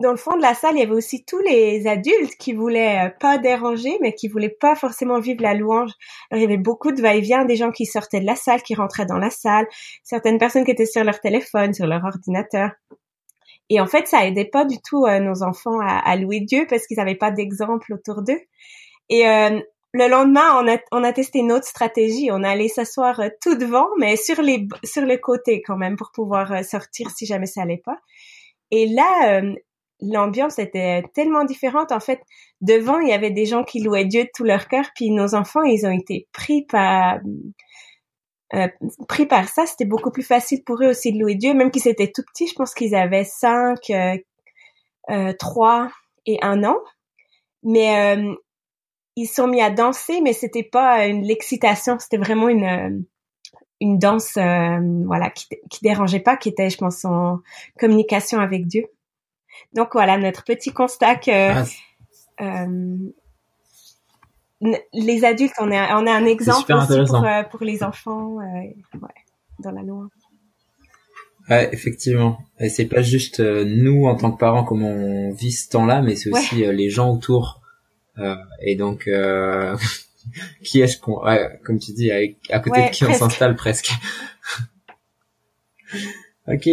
[0.01, 3.08] dans le fond de la salle, il y avait aussi tous les adultes qui voulaient
[3.08, 5.91] euh, pas déranger, mais qui voulaient pas forcément vivre la louange.
[6.29, 8.75] Alors, il y avait beaucoup de va-et-vient, des gens qui sortaient de la salle, qui
[8.75, 9.65] rentraient dans la salle,
[10.03, 12.71] certaines personnes qui étaient sur leur téléphone, sur leur ordinateur.
[13.69, 16.86] Et en fait, ça aidait pas du tout euh, nos enfants à, louer Dieu parce
[16.86, 18.41] qu'ils n'avaient pas d'exemple autour d'eux.
[19.10, 19.60] Et euh,
[19.93, 22.29] le lendemain, on a, on a testé une autre stratégie.
[22.31, 26.63] On allait s'asseoir tout devant, mais sur les sur le côté quand même pour pouvoir
[26.65, 27.97] sortir si jamais ça allait pas.
[28.71, 29.41] Et là,
[30.01, 31.91] l'ambiance était tellement différente.
[31.91, 32.21] En fait,
[32.62, 35.36] devant, il y avait des gens qui louaient Dieu de tout leur cœur, puis nos
[35.36, 37.19] enfants, ils ont été pris par
[38.53, 38.67] euh,
[39.08, 39.65] pris par ça.
[39.65, 42.47] C'était beaucoup plus facile pour eux aussi de louer Dieu, même qu'ils étaient tout petits.
[42.47, 44.17] Je pense qu'ils avaient cinq, euh,
[45.10, 45.34] euh,
[46.25, 46.77] et un an.
[47.63, 48.36] Mais euh,
[49.15, 53.05] ils sont mis à danser, mais c'était pas une l'excitation, c'était vraiment une
[53.81, 57.39] une danse, voilà, qui, qui dérangeait pas, qui était, je pense, en
[57.77, 58.86] communication avec Dieu.
[59.74, 61.65] Donc voilà notre petit constat que ah,
[62.41, 63.12] euh,
[64.94, 68.44] les adultes, on est, on est un exemple aussi pour, euh, pour, les enfants euh,
[68.44, 69.10] ouais,
[69.60, 70.08] dans la loi.
[71.50, 72.39] Ouais, effectivement.
[72.60, 76.02] Et c'est pas juste euh, nous en tant que parents comment on vit ce temps-là,
[76.02, 77.62] mais c'est aussi euh, les gens autour.
[78.62, 79.10] et donc,
[80.63, 83.91] qui est-ce qu'on, ouais, comme tu dis, à côté de qui on s'installe presque.
[86.48, 86.68] ok.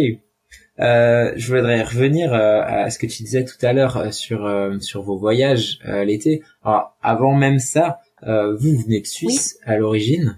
[0.83, 4.49] Euh, je voudrais revenir euh, à ce que tu disais tout à l'heure euh, sur
[4.81, 6.43] sur vos voyages l'été.
[6.63, 10.37] Alors avant même ça, vous venez de Suisse à l'origine,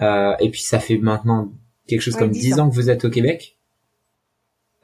[0.00, 1.52] et puis ça fait maintenant
[1.86, 2.68] quelque chose comme dix ans.
[2.68, 3.56] que vous êtes au Québec.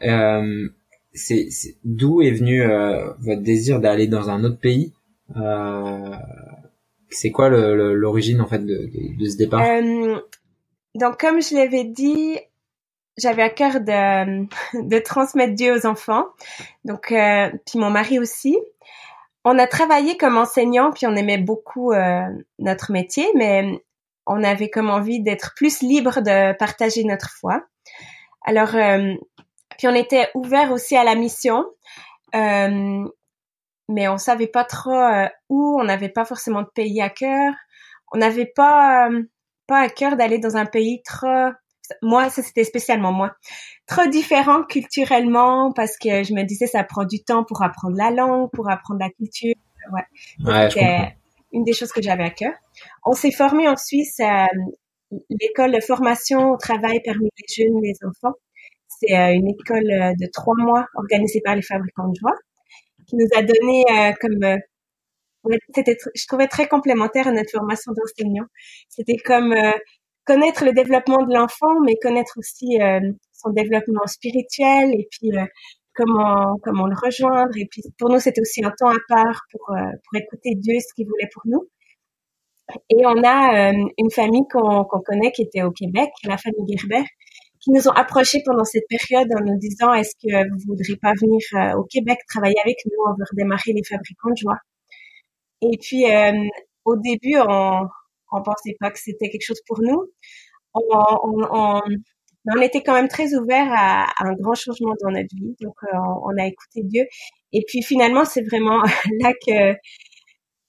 [0.01, 1.49] c'est
[1.85, 2.63] d'où est venu
[3.19, 4.93] votre désir d'aller dans un autre pays?
[7.11, 9.67] C'est quoi l'origine en fait de, de, de ce départ?
[10.95, 12.39] Donc comme je l'avais dit,
[13.19, 14.47] j'avais à cœur de,
[14.89, 16.27] de transmettre Dieu aux enfants.
[16.85, 18.57] Donc, euh, puis mon mari aussi.
[19.45, 22.23] On a travaillé comme enseignant, puis on aimait beaucoup euh,
[22.61, 23.83] notre métier, mais
[24.25, 27.65] on avait comme envie d'être plus libre de partager notre foi.
[28.43, 29.15] Alors, euh,
[29.79, 31.65] puis on était ouvert aussi à la mission,
[32.37, 33.05] euh,
[33.89, 37.53] mais on savait pas trop où, on n'avait pas forcément de pays à cœur.
[38.13, 39.09] On n'avait pas
[39.67, 41.51] pas à cœur d'aller dans un pays trop
[42.01, 43.35] moi, ça c'était spécialement moi,
[43.87, 48.11] trop différent culturellement parce que je me disais ça prend du temps pour apprendre la
[48.11, 49.55] langue, pour apprendre la culture.
[49.93, 50.71] Ouais.
[50.71, 51.17] c'était
[51.53, 52.53] une des choses que j'avais à cœur.
[53.05, 57.85] On s'est formé en Suisse à euh, l'école de formation au travail parmi les jeunes
[57.85, 58.37] et les enfants.
[58.89, 62.37] C'est euh, une école euh, de trois mois organisée par les fabricants de joie
[63.07, 63.85] qui nous a donné
[64.21, 64.59] comme
[65.75, 68.47] c'était je trouvais très complémentaire à notre formation d'enseignant.
[68.89, 69.53] C'était comme
[70.25, 73.01] connaître le développement de l'enfant, mais connaître aussi euh,
[73.33, 75.45] son développement spirituel et puis euh,
[75.95, 77.57] comment comment le rejoindre.
[77.57, 80.79] Et puis pour nous, c'était aussi un temps à part pour euh, pour écouter Dieu
[80.81, 81.69] ce qu'il voulait pour nous.
[82.91, 87.05] Et on a une famille qu'on qu'on connaît qui était au Québec, la famille Gerber,
[87.61, 91.13] qui nous ont approchés pendant cette période en nous disant est-ce que vous voudriez pas
[91.21, 92.97] venir au Québec travailler avec nous?
[93.07, 94.59] On veut redémarrer les fabricants de joie.
[95.63, 96.05] Et puis
[96.85, 97.89] au début, on
[98.33, 100.11] on pensait pas que c'était quelque chose pour nous.
[100.75, 101.81] On,
[102.55, 105.97] on, était quand même très ouvert à, un grand changement dans notre vie, donc euh,
[106.25, 107.05] on, a écouté Dieu.
[107.53, 108.83] Et puis finalement, c'est vraiment
[109.21, 109.73] là que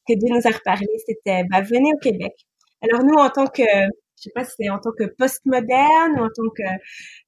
[0.09, 0.87] Dieu nous a reparlé.
[1.07, 2.33] C'était bah venez au Québec.
[2.81, 6.23] Alors nous, en tant que je sais pas si c'est en tant que postmoderne ou
[6.23, 6.63] en tant que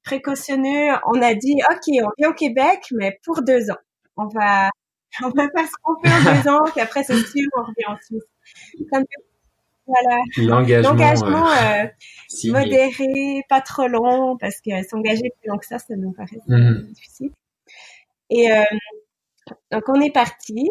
[0.04, 3.78] précautionneux, on a dit ok, on vient au Québec, mais pour deux ans.
[4.16, 4.70] On va
[5.24, 7.96] on va ce qu'on fait en deux ans, puis après c'est sûr, on revient en
[8.02, 8.24] Suisse.
[9.86, 10.20] Voilà.
[10.36, 15.94] L'engagement euh, euh modéré, pas trop long, parce que s'engager plus long que ça, ça
[15.96, 16.88] nous paraît mhm.
[16.92, 17.30] difficile.
[18.30, 18.64] Et euh,
[19.70, 20.68] donc on est parti.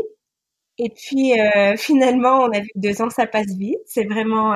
[0.77, 1.31] Et puis
[1.77, 3.79] finalement, on a vu que deux ans, ça passe vite.
[3.85, 4.53] C'est vraiment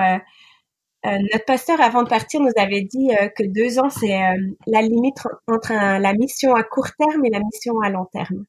[1.06, 4.20] notre pasteur avant de partir nous avait dit que deux ans, c'est
[4.68, 5.16] la limite
[5.48, 8.44] entre la mission à court terme et la mission à long terme.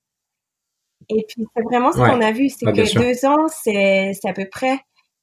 [1.09, 4.49] Et puis c'est vraiment ce qu'on a vu, c'est que deux ans, c'est à peu
[4.51, 4.81] près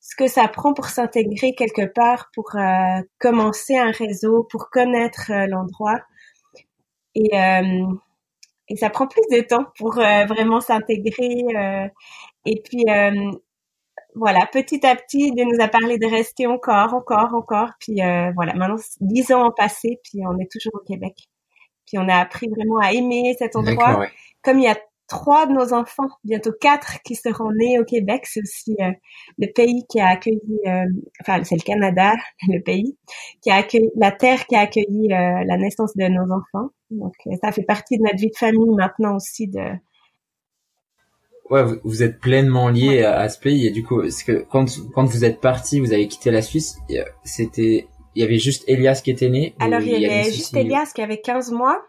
[0.10, 5.32] ce que ça prend pour s'intégrer quelque part, pour euh, commencer un réseau, pour connaître
[5.32, 6.00] euh, l'endroit.
[7.14, 7.86] Et euh,
[8.70, 11.46] et ça prend plus de temps pour vraiment s'intégrer.
[12.46, 12.84] Et puis
[14.14, 17.70] voilà, petit à petit, Dieu nous a parlé de rester encore, encore, encore.
[17.80, 18.02] Puis
[18.36, 21.16] voilà, maintenant dix ans ont passé, puis on est toujours au Québec.
[21.86, 24.06] Puis on a appris vraiment à aimer cet endroit.
[24.44, 24.76] Comme il y a
[25.08, 28.26] trois de nos enfants, bientôt quatre, qui seront nés au Québec.
[28.26, 28.92] C'est aussi euh,
[29.38, 30.86] le pays qui a accueilli, euh,
[31.22, 32.14] enfin c'est le Canada,
[32.48, 32.98] le pays
[33.42, 36.70] qui a accueilli, la terre qui a accueilli euh, la naissance de nos enfants.
[36.92, 39.62] Donc ça fait partie de notre vie de famille maintenant aussi de.
[41.50, 45.06] Ouais, vous, êtes pleinement lié à, ce pays et du coup, parce que quand quand
[45.06, 46.78] vous êtes parti, vous avez quitté la Suisse,
[47.24, 49.56] c'était il y avait juste Elias qui était né.
[49.60, 51.82] Alors il y, avait, juste Elias qui avait 15 mois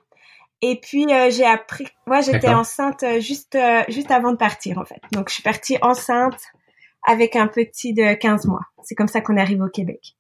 [0.61, 4.79] et puis euh, j'ai appris, moi j'étais enceinte euh, juste euh, juste avant de partir
[4.79, 5.01] en fait.
[5.13, 6.41] Donc je suis partie enceinte
[7.07, 8.63] avec un petit de 15 mois.
[8.83, 10.17] C'est comme ça qu'on arrive au Québec.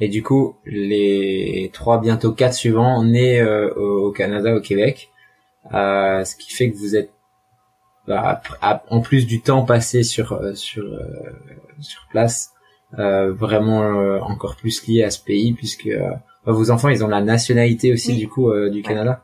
[0.00, 5.10] Et du coup, les trois, bientôt quatre suivants, nés au Canada, au Québec,
[5.72, 7.10] ce qui fait que vous êtes,
[8.06, 10.84] bah, en plus du temps passé sur sur
[11.80, 12.52] sur place,
[12.92, 13.80] vraiment
[14.22, 15.90] encore plus lié à ce pays, puisque
[16.44, 19.22] vos enfants, ils ont la nationalité aussi du coup euh, du Canada.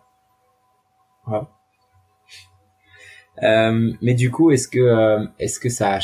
[3.42, 6.00] Euh, mais du coup, est-ce que euh, est-ce que ça a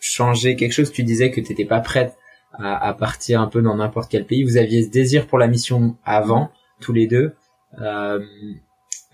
[0.00, 0.92] changé quelque chose?
[0.92, 2.16] Tu disais que tu n'étais pas prête
[2.52, 4.42] à, partir un peu dans n'importe quel pays.
[4.42, 6.50] Vous aviez ce désir pour la mission avant,
[6.80, 7.34] tous les deux.
[7.78, 8.18] mais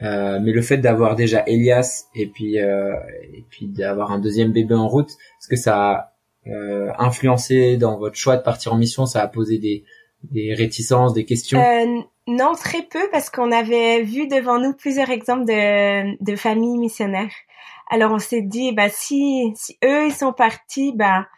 [0.01, 5.11] le fait d'avoir déjà Elias et puis et puis d'avoir un deuxième bébé en route,
[5.11, 6.12] est-ce que ça a
[6.99, 9.05] influencé dans votre choix de partir en mission?
[9.05, 9.85] Ça a posé des
[10.23, 11.61] des réticences, des questions?
[11.61, 16.79] Euh, Non, très peu, parce qu'on avait vu devant nous plusieurs exemples de, de familles
[16.79, 17.35] missionnaires.
[17.89, 21.29] Alors on s'est dit, bah si, si eux ils sont partis, bah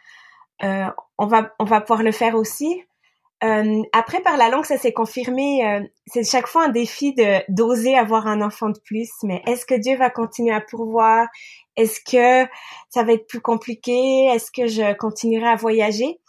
[0.63, 0.87] euh,
[1.19, 2.81] on va on va pouvoir le faire aussi.
[3.43, 5.63] Euh, après par la langue ça s'est confirmé.
[5.63, 9.11] Euh, c'est chaque fois un défi de d'oser avoir un enfant de plus.
[9.21, 11.27] Mais est-ce que Dieu va continuer à pourvoir?
[11.75, 12.49] Est-ce que
[12.89, 14.25] ça va être plus compliqué?
[14.33, 16.19] Est-ce que je continuerai à voyager?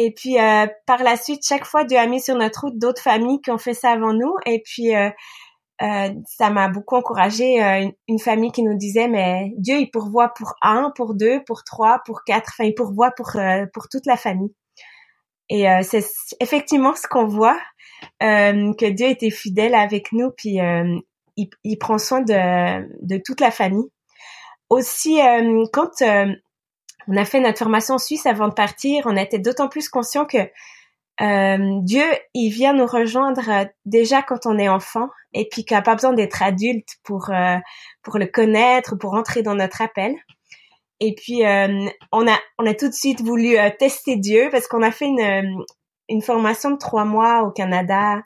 [0.00, 3.02] Et puis euh, par la suite, chaque fois, Dieu a mis sur notre route d'autres
[3.02, 4.32] familles qui ont fait ça avant nous.
[4.46, 5.10] Et puis euh,
[5.82, 7.58] euh, ça m'a beaucoup encouragé.
[8.06, 12.00] Une, famille qui nous disait, mais Dieu, il pourvoit pour un, pour deux, pour trois,
[12.06, 12.52] pour quatre.
[12.54, 13.32] Enfin, il pourvoit pour
[13.74, 14.54] pour toute la famille.
[15.50, 16.04] Et c'est
[16.40, 17.58] effectivement ce qu'on voit,
[18.20, 20.58] que Dieu était fidèle avec nous, puis
[21.36, 23.88] il, il, prend soin de, de toute la famille.
[24.68, 25.18] Aussi,
[25.72, 26.02] quand
[27.08, 29.04] on a fait notre formation en Suisse avant de partir.
[29.06, 30.38] On était d'autant plus conscient que
[31.20, 35.76] euh, Dieu, il vient nous rejoindre euh, déjà quand on est enfant et puis qu'il
[35.76, 37.56] n'a pas besoin d'être adulte pour euh,
[38.02, 40.14] pour le connaître, pour entrer dans notre appel.
[41.00, 44.90] Et puis on a on a tout de suite voulu tester Dieu parce qu'on a
[44.90, 45.64] fait une
[46.08, 48.20] une formation de trois mois au Canada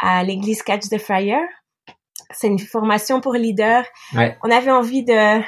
[0.00, 1.46] à l'église Catch the Fire.
[2.32, 3.84] C'est une formation pour leaders.
[4.42, 5.40] On avait envie de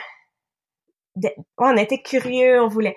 [1.58, 2.96] on était curieux, on voulait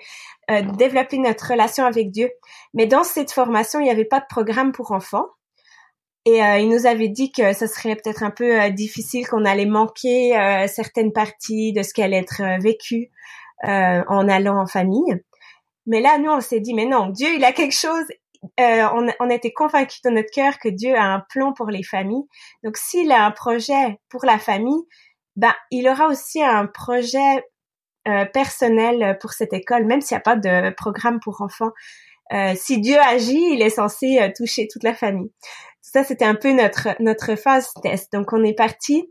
[0.50, 2.30] euh, développer notre relation avec Dieu.
[2.74, 5.26] Mais dans cette formation, il n'y avait pas de programme pour enfants.
[6.24, 9.44] Et euh, il nous avait dit que ce serait peut-être un peu euh, difficile, qu'on
[9.44, 10.32] allait manquer
[10.68, 13.10] certaines parties de ce qui allait être vécu
[13.62, 15.22] en allant en famille.
[15.86, 18.06] Mais là, nous, on s'est dit, mais non, Dieu, il a quelque chose.
[18.58, 22.26] on, on était convaincus dans notre cœur que Dieu a un plan pour les familles.
[22.64, 24.82] Donc, s'il a un projet pour la famille,
[25.36, 27.44] ben, il aura aussi un projet
[28.08, 31.72] euh, personnel pour cette école, même s'il n'y a pas de programme pour enfants.
[32.32, 35.32] Euh, si Dieu agit, il est censé euh, toucher toute la famille.
[35.82, 38.12] Ça, c'était un peu notre notre phase test.
[38.12, 39.10] Donc, on est parti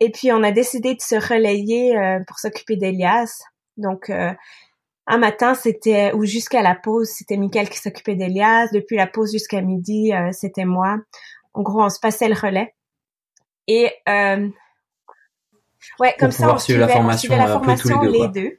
[0.00, 1.94] et puis on a décidé de se relayer
[2.26, 3.42] pour s'occuper d'Elias.
[3.76, 8.68] Donc, un matin, c'était ou jusqu'à la pause, c'était Michael qui s'occupait d'Elias.
[8.72, 10.96] Depuis la pause jusqu'à midi, c'était moi.
[11.52, 12.74] En gros, on se passait le relais.
[13.68, 13.90] Et
[16.00, 18.58] Ouais, comme ça, on suivait la formation, la formation les deux.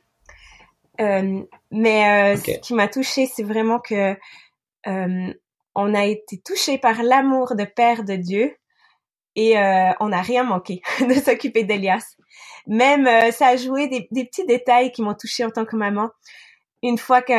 [1.01, 4.15] Euh, mais euh, ce qui m'a touchée, c'est vraiment que
[4.87, 5.33] euh,
[5.75, 8.55] on a été touché par l'amour de Père de Dieu
[9.35, 9.57] et
[9.99, 12.15] on n'a rien manqué de s'occuper d'Elias.
[12.67, 16.09] Même ça a joué des, des petits détails qui m'ont touchée en tant que maman.
[16.81, 17.33] Une fois que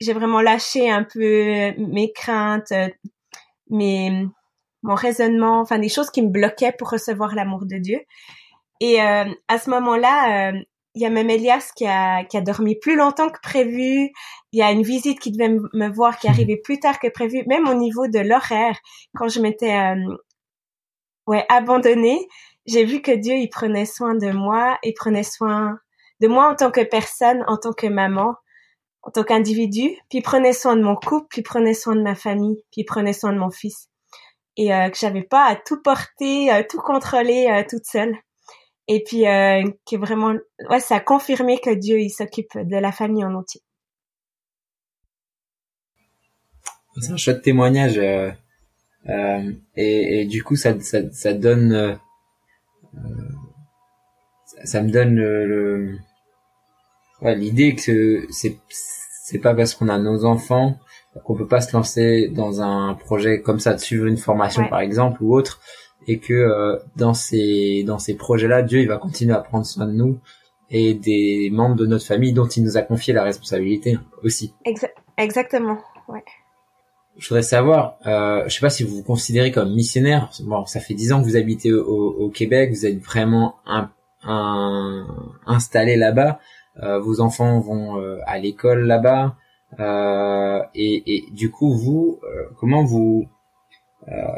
[0.00, 2.72] j'ai vraiment lâché un peu mes craintes,
[3.70, 4.26] mes
[4.82, 8.00] mon raisonnement, enfin des choses qui me bloquaient pour recevoir l'amour de Dieu,
[8.80, 10.58] et euh, à ce moment-là, euh,
[10.94, 14.10] il y a même Elias qui a, qui a dormi plus longtemps que prévu.
[14.52, 17.44] Il y a une visite qui devait me voir qui arrivait plus tard que prévu.
[17.46, 18.78] Même au niveau de l'horaire,
[19.14, 20.16] quand je m'étais euh,
[21.26, 22.26] ouais abandonnée,
[22.66, 25.78] j'ai vu que Dieu il prenait soin de moi, il prenait soin
[26.20, 28.34] de moi en tant que personne, en tant que maman,
[29.02, 32.02] en tant qu'individu, puis il prenait soin de mon couple, puis il prenait soin de
[32.02, 33.88] ma famille, puis il prenait soin de mon fils.
[34.56, 38.14] et que j'avais pas à tout porter, tout contrôler toute seule.
[38.92, 40.34] Et puis que vraiment,
[40.68, 43.60] ouais, ça a confirmé que Dieu il s'occupe de la famille en entier.
[47.00, 47.98] C'est un chouette témoignage.
[47.98, 48.32] Euh,
[49.08, 51.94] euh, et, et, du coup, ça, ça, ça donne, euh,
[54.64, 55.96] ça, me donne le,
[57.22, 58.56] ouais, l'idée que c'est
[59.24, 60.80] c'est pas parce qu'on a nos enfants
[61.24, 64.80] qu'on peut pas se lancer dans un projet comme ça, de suivre une formation par
[64.80, 65.60] exemple ou autre,
[66.06, 69.92] et que dans ces dans ces projets-là, Dieu il va continuer à prendre soin de
[69.92, 70.18] nous
[70.70, 74.54] et des membres de notre famille dont il nous a confié la responsabilité aussi.
[75.16, 76.24] exactement, ouais
[77.20, 80.30] je voudrais savoir, euh, je sais pas si vous vous considérez comme missionnaire.
[80.44, 83.90] Bon, ça fait dix ans que vous habitez au, au Québec, vous êtes vraiment un,
[84.24, 85.06] un,
[85.46, 86.40] installé là-bas.
[86.82, 89.36] Euh, vos enfants vont euh, à l'école là-bas,
[89.78, 93.39] euh, et, et, du coup, vous, euh, comment vous, euh,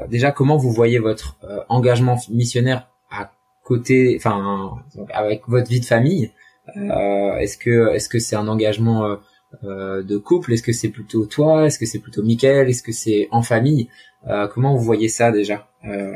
[0.08, 3.32] déjà, comment vous voyez votre engagement missionnaire à
[3.64, 4.82] côté, enfin,
[5.12, 6.32] avec votre vie de famille?
[6.76, 9.18] Est-ce que, est-ce que c'est un engagement
[9.64, 10.54] euh, de couple?
[10.54, 11.66] Est-ce que c'est plutôt toi?
[11.66, 13.90] Est-ce que c'est plutôt Mickaël Est-ce que c'est en famille?
[14.26, 16.14] Euh, Comment vous voyez ça déjà euh,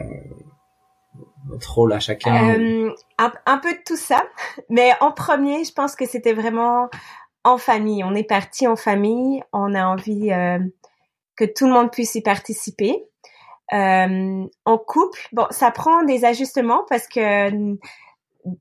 [1.46, 2.54] Votre rôle à chacun?
[2.58, 4.26] Euh, un, un, peu de tout ça,
[4.70, 6.88] mais en premier, je pense que c'était vraiment
[7.44, 8.02] en famille.
[8.04, 10.30] On est parti en famille, on a envie
[11.36, 13.04] que tout le monde puisse y participer.
[13.72, 17.76] En couple, bon, ça prend des ajustements parce que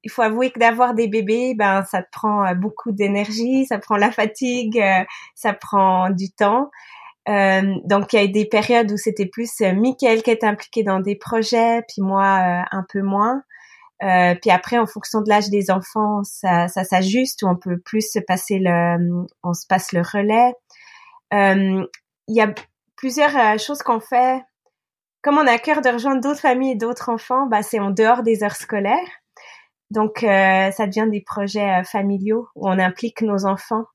[0.04, 3.80] il faut avouer que d'avoir des bébés, ben ça te prend euh, beaucoup d'énergie, ça
[3.80, 5.04] prend la fatigue, euh,
[5.36, 6.70] ça prend du temps.
[7.28, 10.46] Euh, donc il y a eu des périodes où c'était plus euh, Mickaël qui était
[10.46, 13.42] impliqué dans des projets, puis moi un peu moins.
[14.00, 18.12] puis après, en fonction de l'âge des enfants, ça, ça s'ajuste ou on peut plus
[18.12, 20.54] se passer le, on se passe le relais.
[21.32, 22.54] Il y a
[22.96, 24.42] plusieurs choses qu'on fait.
[25.26, 27.90] Comme on a à cœur de rejoindre d'autres familles et d'autres enfants, bah c'est en
[27.90, 29.10] dehors des heures scolaires.
[29.90, 33.86] Donc, euh, ça devient des projets euh, familiaux où on implique nos enfants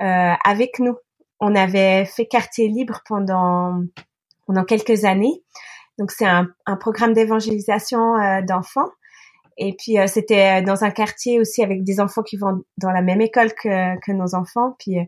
[0.00, 0.94] euh, avec nous.
[1.40, 3.82] On avait fait quartier libre pendant
[4.46, 5.42] pendant quelques années.
[5.98, 8.90] Donc, c'est un, un, programme d'évangélisation d'enfants.
[9.56, 13.20] Et puis, c'était dans un quartier aussi avec des enfants qui vont dans la même
[13.20, 14.76] école que, que nos enfants.
[14.78, 14.98] Puis,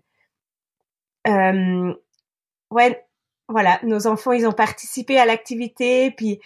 [2.73, 3.08] ouais,
[3.49, 6.11] voilà, nos enfants, ils ont participé à l'activité.
[6.13, 6.41] Puis,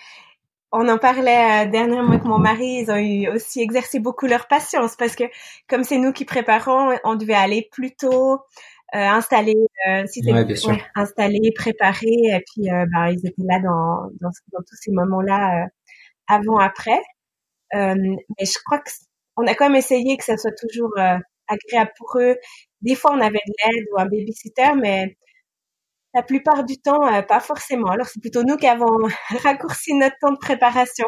[0.72, 4.48] on en parlait euh, dernièrement avec mon mari, ils ont eu aussi exercé beaucoup leur
[4.48, 5.24] patience parce que
[5.68, 8.40] comme c'est nous qui préparons, on devait aller plus tôt,
[8.94, 9.56] euh, installer,
[9.88, 14.60] euh, si ouais, installer, préparer, et puis euh, ben, ils étaient là dans, dans, dans
[14.68, 15.66] tous ces moments-là, euh,
[16.28, 17.00] avant, après.
[17.74, 18.90] mais je crois que
[19.38, 20.92] on a quand même essayé que ça soit toujours
[21.48, 22.36] agréable pour eux.
[22.82, 25.16] Des fois, on avait de l'aide ou un babysitter, mais
[26.14, 27.88] la plupart du temps, euh, pas forcément.
[27.88, 29.08] Alors, c'est plutôt nous qui avons
[29.42, 31.06] raccourci notre temps de préparation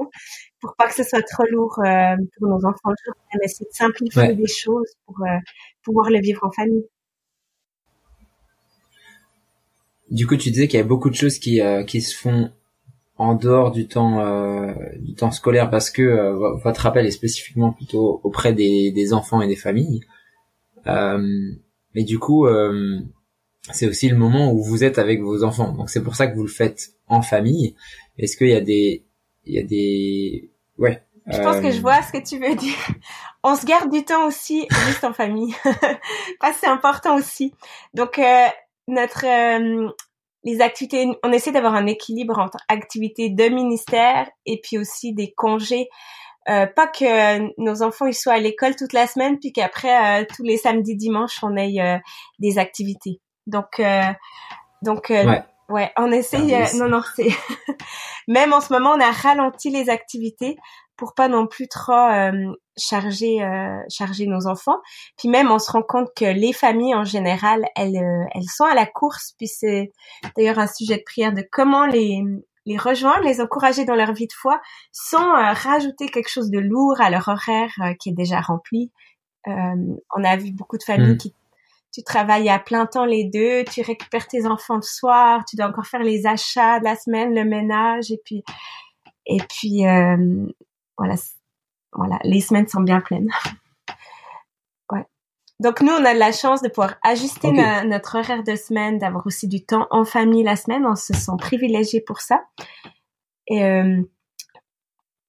[0.60, 2.94] pour pas que ce soit trop lourd euh, pour nos enfants.
[3.34, 5.38] On essaie de simplifier des choses pour euh,
[5.82, 6.86] pouvoir le vivre en famille.
[10.10, 12.52] Du coup, tu disais qu'il y a beaucoup de choses qui, qui se font
[13.16, 18.52] en dehors du temps du temps scolaire parce que votre rappel est spécifiquement plutôt auprès
[18.52, 20.02] des, des enfants et des familles.
[20.86, 22.46] mais du coup,
[23.72, 25.72] c'est aussi le moment où vous êtes avec vos enfants.
[25.72, 27.74] Donc c'est pour ça que vous le faites en famille.
[28.18, 29.05] Est-ce qu'il y a des,
[29.44, 31.03] il y a des, ouais.
[31.27, 32.77] Je pense que je euh, vois ce que tu veux dire.
[33.42, 35.55] On se garde du temps aussi juste en famille.
[36.40, 37.55] Parce c'est important aussi.
[37.94, 38.46] Donc euh,
[38.88, 39.88] notre euh,
[40.44, 45.33] les activités, on essaie d'avoir un équilibre entre activités de ministère et puis aussi des
[45.33, 45.88] congés.
[46.50, 50.42] Euh, pas que nos enfants ils soient à l'école toute la semaine puis qu'après tous
[50.42, 52.03] les samedis dimanches on ait
[52.38, 53.22] des activités.
[53.46, 54.02] Donc, euh,
[54.83, 55.42] donc, euh, ouais.
[55.68, 55.92] ouais.
[55.96, 56.54] on essaye.
[56.54, 57.28] Euh, non, non, c'est
[58.28, 60.57] même en ce moment, on a ralenti les activités
[60.96, 62.09] pour pas non plus trop
[62.76, 63.38] charger
[63.90, 64.78] charger nos enfants.
[65.18, 68.00] Puis même, on se rend compte que les familles en général, elles
[68.33, 69.35] elles sont à la course.
[69.37, 69.90] Puis c'est
[70.37, 72.22] d'ailleurs un sujet de prière de comment les
[72.66, 74.61] les rejoindre, les encourager dans leur vie de foi,
[74.92, 78.92] sans rajouter quelque chose de lourd à leur horaire qui est déjà rempli.
[79.47, 81.18] on a vu beaucoup de familles mmh.
[81.18, 81.34] qui
[81.95, 85.66] tu travailles à plein temps les deux, tu récupères tes enfants le soir, tu dois
[85.66, 88.42] encore faire les achats de la semaine, le ménage et puis
[89.26, 90.47] et puis euh,
[90.99, 91.14] voilà
[91.92, 93.30] voilà les semaines sont bien pleines.
[94.90, 95.07] ouais.
[95.61, 99.24] Donc nous on a de la chance de pouvoir ajuster notre horaire de semaine, d'avoir
[99.24, 102.42] aussi du temps en famille la semaine, on se sent privilégié pour ça.
[103.47, 104.03] Et euh,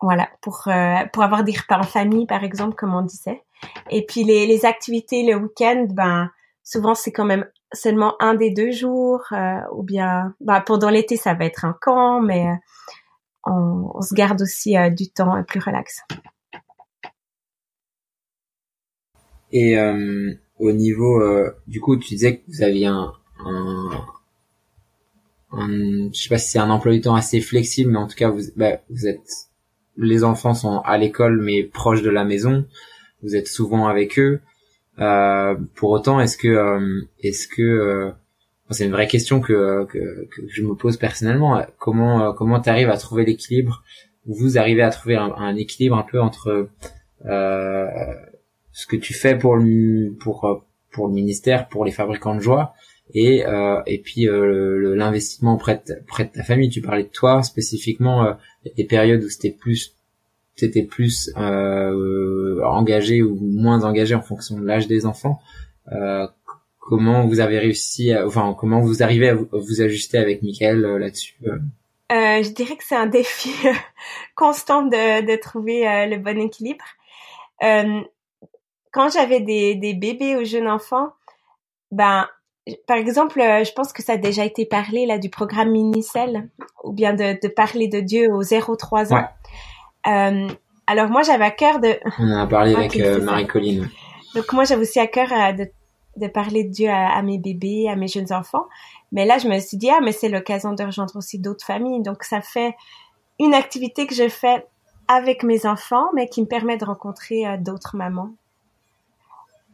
[0.02, 3.44] voilà pour euh, pour avoir des repas en famille par exemple comme on disait.
[3.92, 6.32] Et puis les, les activités le week-end ben
[6.66, 9.22] souvent c'est quand même seulement un des deux jours,
[9.74, 12.48] ou bien bah, pendant l'été ça va être un camp, mais
[13.46, 16.02] on, on, se garde aussi du temps plus relax.
[19.54, 19.78] Et
[20.60, 21.24] au niveau,
[21.68, 23.14] du coup, tu disais que vous aviez un,
[23.46, 24.06] un,
[25.52, 28.34] un, sais pas si c'est un emploi du temps assez flexible, mais en tout cas
[28.56, 29.50] bah, vous êtes,
[29.98, 32.66] les enfants sont à l'école mais proches de la maison,
[33.24, 34.42] vous êtes souvent avec eux.
[35.00, 38.12] Euh, pour autant, est-ce que, euh, est-ce que, euh,
[38.72, 41.64] c'est une vraie question que, que, que, je me pose personnellement.
[41.78, 43.84] Comment, comment t'arrives à trouver l'équilibre
[44.26, 46.70] Vous arrivez à trouver un, équilibre un peu entre
[47.24, 50.66] ce que tu fais pour le, pour
[50.96, 52.74] pour le ministère, pour les fabricants de joie,
[53.14, 56.70] et euh, et puis euh, l'investissement auprès de, près de ta famille?
[56.70, 58.34] Tu parlais de toi spécifiquement euh,
[58.78, 59.95] des périodes où c'était plus
[60.56, 65.40] c'était plus euh, engagé ou moins engagé en fonction de l'âge des enfants
[65.92, 66.28] euh,
[66.80, 71.00] comment vous avez réussi à, enfin comment vous arrivez à vous, ajuster avec Michael euh,
[71.00, 71.36] là-dessus
[72.12, 73.52] je dirais que c'est un défi
[74.36, 76.84] constant de, de trouver le bon équilibre.
[77.62, 81.14] Quand j'avais des, des bébés ou jeunes enfants
[81.92, 82.28] ben
[82.88, 86.50] par exemple, euh, je pense que ça a déjà été parlé là du programme Minicel
[86.84, 89.18] ou bien de, de parler de Dieu aux 0-3 ans.
[89.18, 89.22] Euh,
[90.06, 91.98] alors moi j'avais à cœur de.
[92.20, 93.90] On en a parlé avec euh, Marie-Colline.
[94.36, 95.68] Donc moi j'avais aussi à cœur euh, de,
[96.18, 98.68] de parler de Dieu à, mes bébés, à mes jeunes enfants.
[99.12, 102.02] Mais là je me suis dit ah mais c'est l'occasion de rejoindre aussi d'autres familles.
[102.02, 102.76] Donc ça fait
[103.40, 104.66] une activité que je fais
[105.08, 108.32] avec mes enfants, mais qui me permet de rencontrer d'autres mamans.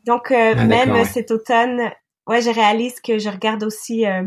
[0.05, 1.91] Donc ah, même cet automne,
[2.27, 4.23] ouais, je réalise que je regarde aussi euh,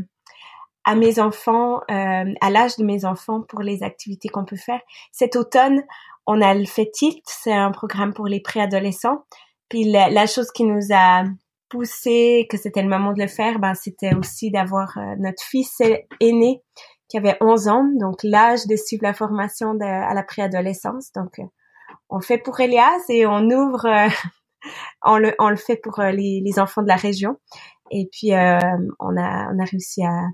[0.84, 4.80] à mes enfants, euh, à l'âge de mes enfants pour les activités qu'on peut faire.
[5.12, 5.82] Cet automne,
[6.26, 9.24] on a le fait Tilt, c'est un programme pour les préadolescents.
[9.68, 11.24] Puis la, chose qui nous a
[11.70, 15.80] poussé, que c'était le moment de le faire, ben c'était aussi d'avoir euh, notre fils
[16.20, 16.62] aîné
[17.08, 21.12] qui avait 11 ans, donc l'âge de suivre la formation de, à la préadolescence.
[21.12, 21.40] Donc
[22.10, 23.86] on fait pour Elias et on ouvre,
[25.02, 27.36] on le on le fait pour les, les enfants de la région.
[27.90, 28.58] Et puis euh,
[28.98, 30.28] on a on a réussi à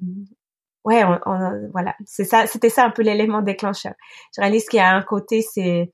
[0.84, 3.94] ouais on, voilà c'est ça c'était ça un peu l'élément déclencheur.
[4.34, 5.92] Je réalise qu'il y a un côté c'est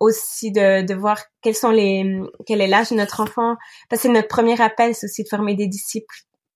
[0.00, 3.56] aussi de, de voir quels sont les quel est l'âge de notre enfant
[3.90, 6.14] parce que notre premier appel c'est aussi de former des disciples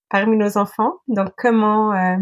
[0.09, 2.17] parmi nos enfants donc comment euh,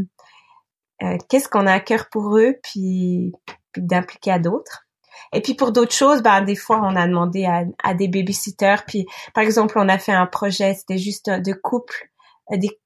[1.03, 3.33] euh, qu'est-ce qu'on a à cœur pour eux puis,
[3.77, 4.87] d'impliquer à d'autres
[5.33, 8.83] et puis pour d'autres choses, ben des fois on a demandé à, à des babysitters.
[8.85, 12.09] Puis par exemple, on a fait un projet, c'était juste de couple,
[12.51, 12.80] euh, des,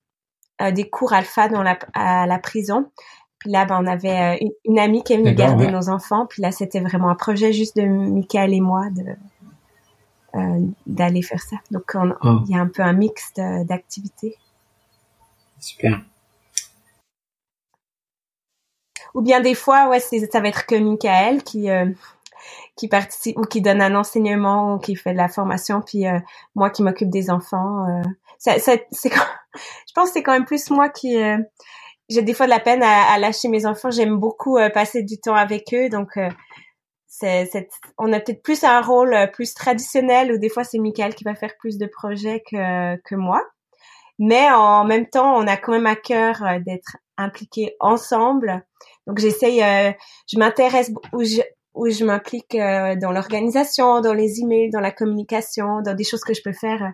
[0.72, 2.90] des cours alpha dans la, à la prison.
[3.40, 6.26] Puis là, ben, on avait euh, une, amie qui est venue garder nos enfants.
[6.26, 9.04] Puis là, c'était vraiment un projet juste de Michael et moi de
[10.36, 11.58] euh, d'aller faire ça.
[11.72, 12.40] Donc oh.
[12.46, 14.36] il y a un peu un mix d'activités.
[15.60, 16.02] Super.
[19.14, 21.70] Ou bien des fois, ouais, ça va être que Michael qui
[22.76, 26.20] qui participe ou qui donne un enseignement ou qui fait de la formation, puis euh,
[26.56, 27.86] moi qui m'occupe des enfants.
[28.48, 31.38] Euh, c'est, je pense que c'est quand même plus moi qui euh,
[32.10, 33.92] j'ai des fois de la peine à, à lâcher mes enfants.
[33.92, 36.20] J'aime beaucoup euh, passer du temps avec eux, donc
[37.08, 41.16] c'est, c'est, on a peut-être plus un rôle plus traditionnel ou des fois c'est Michael
[41.16, 43.44] qui va faire plus de projets que que moi.
[44.18, 48.66] Mais en même temps, on a quand même à cœur d'être impliqués ensemble.
[49.08, 51.42] Donc j'essaye, je m'intéresse, ou je,
[51.76, 56.22] où je m'implique euh, dans l'organisation, dans les emails, dans la communication, dans des choses
[56.22, 56.90] que je peux faire euh,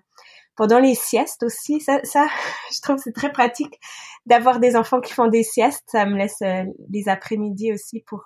[0.56, 1.80] pendant les siestes aussi.
[1.80, 2.28] Ça, ça
[2.74, 3.80] je trouve c'est très pratique
[4.26, 5.84] d'avoir des enfants qui font des siestes.
[5.88, 8.26] Ça me laisse euh, les après-midi aussi pour.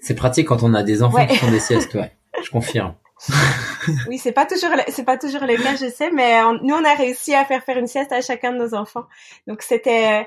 [0.00, 2.12] C'est pratique quand on a des enfants qui font des siestes, ouais.
[2.42, 2.94] Je confirme.
[4.08, 6.94] oui, c'est pas toujours c'est pas toujours le cas, je sais, mais nous on a
[6.94, 9.04] réussi à faire faire une sieste à chacun de nos enfants.
[9.46, 10.26] Donc c'était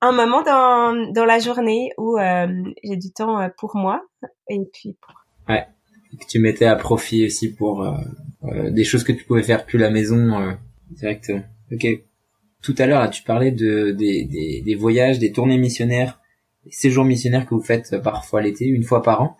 [0.00, 2.46] un moment dans, dans la journée où euh,
[2.84, 4.02] j'ai du temps euh, pour moi
[4.48, 5.14] et puis pour...
[5.48, 5.66] Ouais,
[6.16, 7.96] que tu mettais à profit aussi pour euh,
[8.44, 10.52] euh, des choses que tu pouvais faire plus la maison euh,
[10.90, 11.42] directement.
[11.72, 11.86] Ok.
[12.62, 16.20] Tout à l'heure, tu parlais de des, des, des, voyages, des tournées missionnaires,
[16.64, 19.36] des séjours missionnaires que vous faites parfois l'été, une fois par an,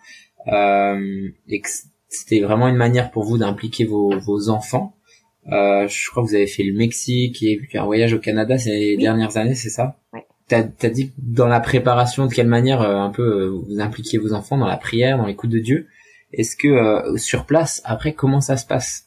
[0.47, 1.69] et que
[2.07, 4.95] c'était vraiment une manière pour vous d'impliquer vos, vos enfants.
[5.45, 8.95] je crois que vous avez fait le Mexique et puis un voyage au Canada ces
[8.95, 9.99] dernières années, c'est ça?
[10.13, 13.79] Ouais t'as as dit dans la préparation de quelle manière euh, un peu euh, vous
[13.79, 15.87] impliquez vos enfants dans la prière, dans l'écoute de Dieu?
[16.31, 19.05] Est-ce que euh, sur place après comment ça se passe?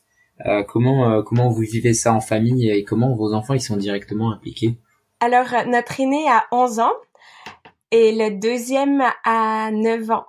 [0.66, 4.76] Comment comment vous vivez ça en famille et comment vos enfants ils sont directement impliqués?
[5.20, 6.94] Alors notre aîné a 11 ans
[7.92, 10.24] et le deuxième a 9 ans.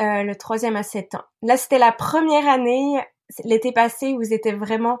[0.00, 1.22] le troisième a 7 ans.
[1.40, 3.00] Là c'était la première année
[3.44, 4.98] l'été passé où c'était vraiment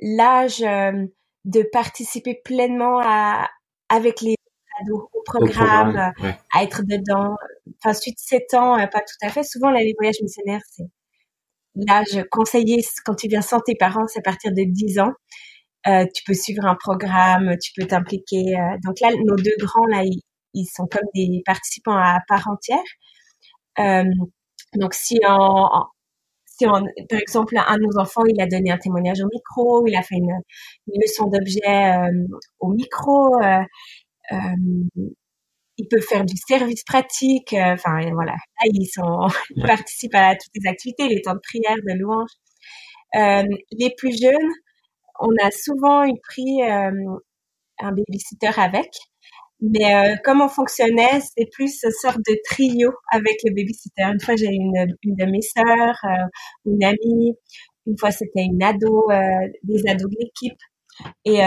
[0.00, 3.48] l'âge de participer pleinement à,
[3.88, 4.36] avec les
[4.90, 6.12] au programme,
[6.54, 7.36] à être dedans.
[7.78, 9.42] Enfin, suite 7 ans, pas tout à fait.
[9.42, 10.84] Souvent, là, les voyages missionnaires, c'est
[11.74, 15.12] l'âge conseillé quand tu viens sans tes parents, c'est à partir de 10 ans.
[15.86, 18.56] Euh, tu peux suivre un programme, tu peux t'impliquer.
[18.58, 18.76] Euh.
[18.84, 22.78] donc là, nos deux grands, là, ils, sont comme des participants à part entière.
[23.78, 24.04] Euh,
[24.74, 25.68] donc si on,
[26.46, 29.86] si on, par exemple, un de nos enfants, il a donné un témoignage au micro,
[29.86, 30.32] il a fait une,
[30.88, 32.10] une leçon d'objet
[32.58, 33.36] au micro,
[34.30, 37.52] il peut faire du service pratique.
[37.54, 41.76] Enfin voilà, là ils sont, ils participent à toutes les activités, les temps de prière,
[41.76, 42.30] de louange.
[43.14, 44.52] les plus jeunes,
[45.18, 46.90] on a souvent eu pris euh,
[47.80, 48.90] un babysitter avec.
[49.60, 54.04] Mais euh, comme on fonctionnait, c'est plus une sorte de trio avec le babysitter.
[54.04, 56.26] Une fois, j'ai une, une de mes sœurs, euh,
[56.64, 57.34] une amie.
[57.86, 59.08] Une fois, c'était une ado,
[59.64, 60.58] des ados de l'équipe.
[61.24, 61.40] Et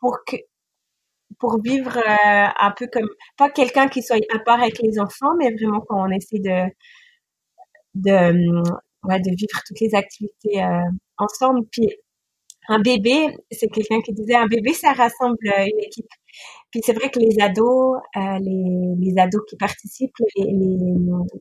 [0.00, 0.36] pour que
[1.38, 5.52] pour vivre un peu comme pas quelqu'un qui soit à part avec les enfants, mais
[5.54, 6.70] vraiment quand on essaie de
[7.94, 8.62] de
[9.04, 10.64] ouais, de vivre toutes les activités
[11.18, 11.66] ensemble.
[11.70, 11.88] Puis
[12.68, 16.08] un bébé, c'est quelqu'un qui disait un bébé, ça rassemble une équipe.
[16.70, 20.44] Puis c'est vrai que les ados, euh, les, les, ados qui participent, les,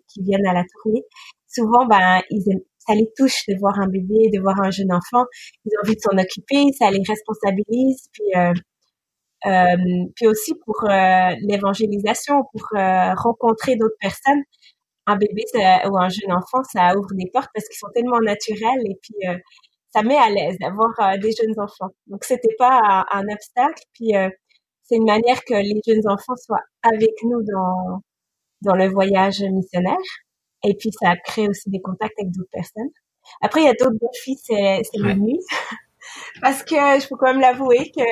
[0.07, 1.03] qui viennent à la tournée,
[1.47, 2.43] souvent, ben, ils
[2.85, 5.25] ça les touche de voir un bébé, de voir un jeune enfant.
[5.65, 8.09] Ils ont envie de s'en occuper, ça les responsabilise.
[8.11, 8.53] Puis, euh, euh,
[10.15, 14.43] puis aussi pour euh, l'évangélisation, pour euh, rencontrer d'autres personnes
[15.05, 15.43] un bébé
[15.89, 19.15] ou un jeune enfant, ça ouvre des portes parce qu'ils sont tellement naturels et puis
[19.27, 19.37] euh,
[19.93, 21.93] ça met à l'aise d'avoir euh, des jeunes enfants.
[22.07, 23.83] Donc c'était pas un, obstacle.
[23.93, 24.29] Puis euh,
[24.83, 28.01] c'est une manière que les jeunes enfants soient avec nous dans
[28.61, 29.97] dans le voyage missionnaire.
[30.63, 32.89] Et puis ça crée aussi des contacts avec d'autres personnes.
[33.41, 35.39] Après il y a d'autres défis, c'est c'est les nuits
[36.41, 38.03] parce que je peux quand même l'avouer que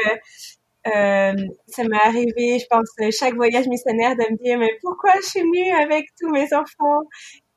[0.88, 1.34] euh,
[1.68, 5.42] ça m'est arrivé, je pense, chaque voyage missionnaire de me dire, mais pourquoi je suis
[5.42, 7.02] venue avec tous mes enfants?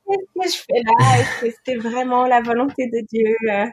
[0.07, 1.21] Qu'est-ce que je fais là?
[1.21, 3.35] Est-ce que c'était vraiment la volonté de Dieu?
[3.51, 3.67] Euh,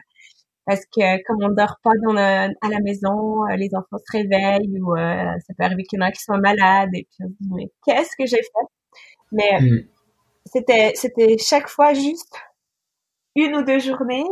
[0.64, 4.78] parce que comme on dort pas dans à la maison, euh, les enfants se réveillent
[4.80, 7.34] ou ça peut arriver qu'il y en a qui sont malades et puis on se
[7.40, 8.66] dit, mais qu'est-ce que j'ai fait?
[9.32, 9.88] Mais mm.
[10.46, 12.40] c'était, c'était chaque fois juste
[13.34, 14.24] une ou deux journées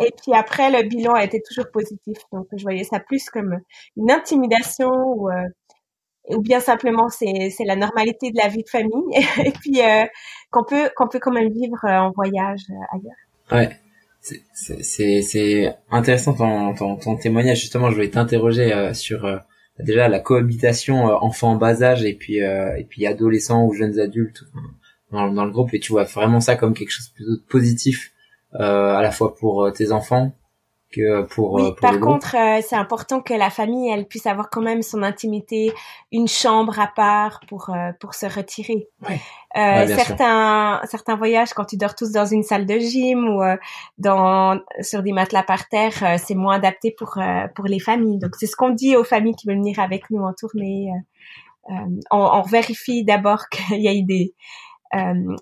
[0.00, 2.18] et puis après, le bilan a été toujours positif.
[2.32, 3.58] Donc, je voyais ça plus comme
[3.96, 5.48] une intimidation ou, euh,
[6.30, 8.92] ou bien simplement c'est, la normalité de la vie de famille.
[9.44, 10.04] Et puis euh,
[10.50, 13.16] qu'on peut qu'on peut quand même vivre euh, en voyage ailleurs.
[13.50, 13.76] Ouais.
[14.52, 17.60] C'est, intéressant ton, ton, témoignage.
[17.60, 19.40] Justement, je voulais t'interroger sur
[19.78, 24.42] déjà la cohabitation enfant en bas âge et puis et puis adolescents ou jeunes adultes
[25.12, 25.72] dans, le groupe.
[25.72, 28.17] Et tu vois vraiment ça comme quelque chose plutôt positif euh,
[28.54, 30.32] à la fois pour euh, tes enfants
[30.90, 34.48] que pour, oui, euh, pour par contre, c'est important que la famille, elle puisse avoir
[34.48, 35.70] quand même son intimité,
[36.12, 37.70] une chambre à part pour
[38.00, 38.88] pour se retirer.
[39.06, 39.20] Ouais.
[39.58, 43.42] Euh, certains certains voyages, quand tu dors tous dans une salle de gym ou
[43.98, 47.18] dans sur des matelas par terre, c'est moins adapté pour
[47.54, 48.18] pour les familles.
[48.18, 50.88] Donc c'est ce qu'on dit aux familles qui veulent venir avec nous en tournée.
[51.68, 54.34] On, on, vérifie d'abord qu'il y ait des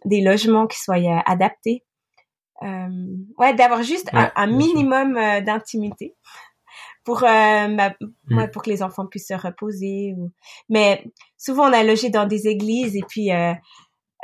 [0.04, 1.95] des logements qui soient adaptés euh,
[2.62, 6.14] ouais, d'avoir juste un, minimum euh, d'intimité
[7.06, 8.50] pour euh, mm.
[8.52, 10.14] pour que les enfants puissent se reposer.
[10.18, 10.32] Ou...
[10.68, 11.04] Mais
[11.38, 13.54] souvent on a logé dans des églises et puis euh,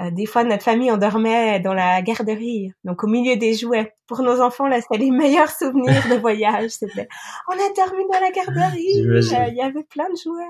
[0.00, 3.94] euh, des fois notre famille on dormait dans la garderie, donc au milieu des jouets.
[4.06, 6.70] Pour nos enfants là, c'était les meilleurs souvenirs de voyage.
[6.70, 7.08] C'était
[7.48, 10.44] on a dormi dans la garderie, il y avait plein de jouets.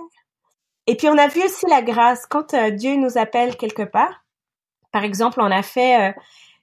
[0.89, 4.25] Et puis on a vu aussi la grâce quand Dieu nous appelle quelque part.
[4.91, 6.15] Par exemple, on a fait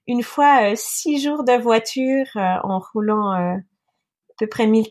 [0.09, 4.87] une fois euh, six jours de voiture euh, en roulant euh, à peu près 1000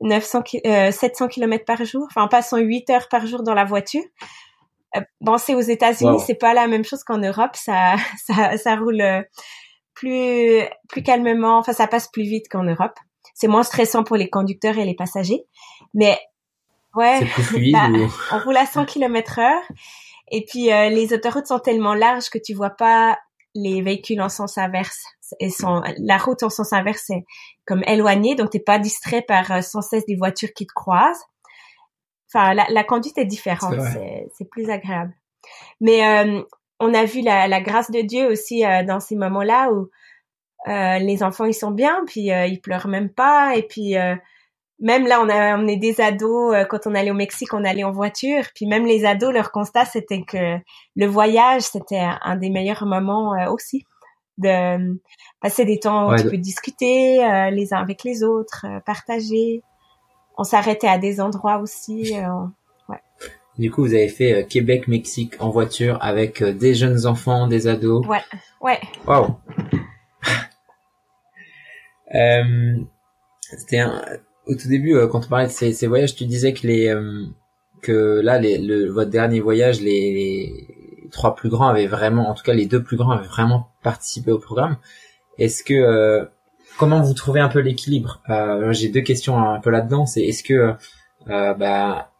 [0.00, 0.42] 900
[0.90, 4.02] 700 km par jour, enfin en passant 8 heures par jour dans la voiture.
[5.20, 7.96] bon, c'est aux États-Unis, c'est pas la même chose qu'en Europe, ça,
[8.26, 9.02] ça, ça roule
[9.94, 12.98] plus, plus calmement, enfin ça passe plus vite qu'en Europe.
[13.34, 15.44] C'est moins stressant pour les conducteurs et les passagers,
[15.94, 16.18] mais
[16.94, 17.20] ouais,
[17.72, 17.88] bah,
[18.32, 19.62] on roule à 100 km heure.
[20.30, 23.16] Et puis les autoroutes sont tellement larges que tu vois pas
[23.54, 25.04] les véhicules en sens inverse.
[25.40, 27.24] Et sont la route en sens inverse est
[27.66, 31.24] comme éloignée donc t'es pas distrait par euh, sans cesse des voitures qui te croisent.
[32.28, 33.74] Enfin la, la conduite est différente
[34.36, 35.14] c'est plus agréable.
[35.80, 36.42] Mais euh,
[36.80, 39.88] on a vu la, la, grâce de Dieu aussi euh, dans ces moments là où
[40.66, 43.96] les enfants ils sont bien puis ils pleurent même pas et puis
[44.80, 47.84] même là, on a emmené des ados euh, quand on allait au Mexique, on allait
[47.84, 48.44] en voiture.
[48.54, 50.58] Puis même les ados, leur constat c'était que
[50.96, 53.84] le voyage c'était un des meilleurs moments euh, aussi.
[54.38, 54.98] de
[55.40, 57.18] passer des temps où tu peux discuter
[57.52, 59.62] les uns avec les autres, partager.
[60.36, 62.14] On s'arrêtait à des endroits aussi.
[62.88, 62.98] ouais.
[63.56, 68.04] Du coup, vous avez fait Québec-Mexique en voiture avec des jeunes enfants, des ados.
[68.08, 68.22] Ouais,
[68.60, 68.80] ouais.
[69.06, 69.36] Waouh.
[72.14, 72.76] euh,
[73.40, 74.02] c'était un,
[74.46, 77.24] au tout début, euh, quand on parlait de ces, voyages, tu disais que les euh,
[77.82, 82.34] que là, les, le, votre dernier voyage, les, les, trois plus grands avaient vraiment, en
[82.34, 84.78] tout cas les deux plus grands avaient vraiment participé au programme.
[85.38, 86.24] Est-ce que euh,
[86.78, 88.22] comment vous trouvez un peu l'équilibre?
[88.70, 90.06] J'ai deux questions un peu là-dedans.
[90.06, 90.74] C'est est-ce que
[91.26, 92.10] bah,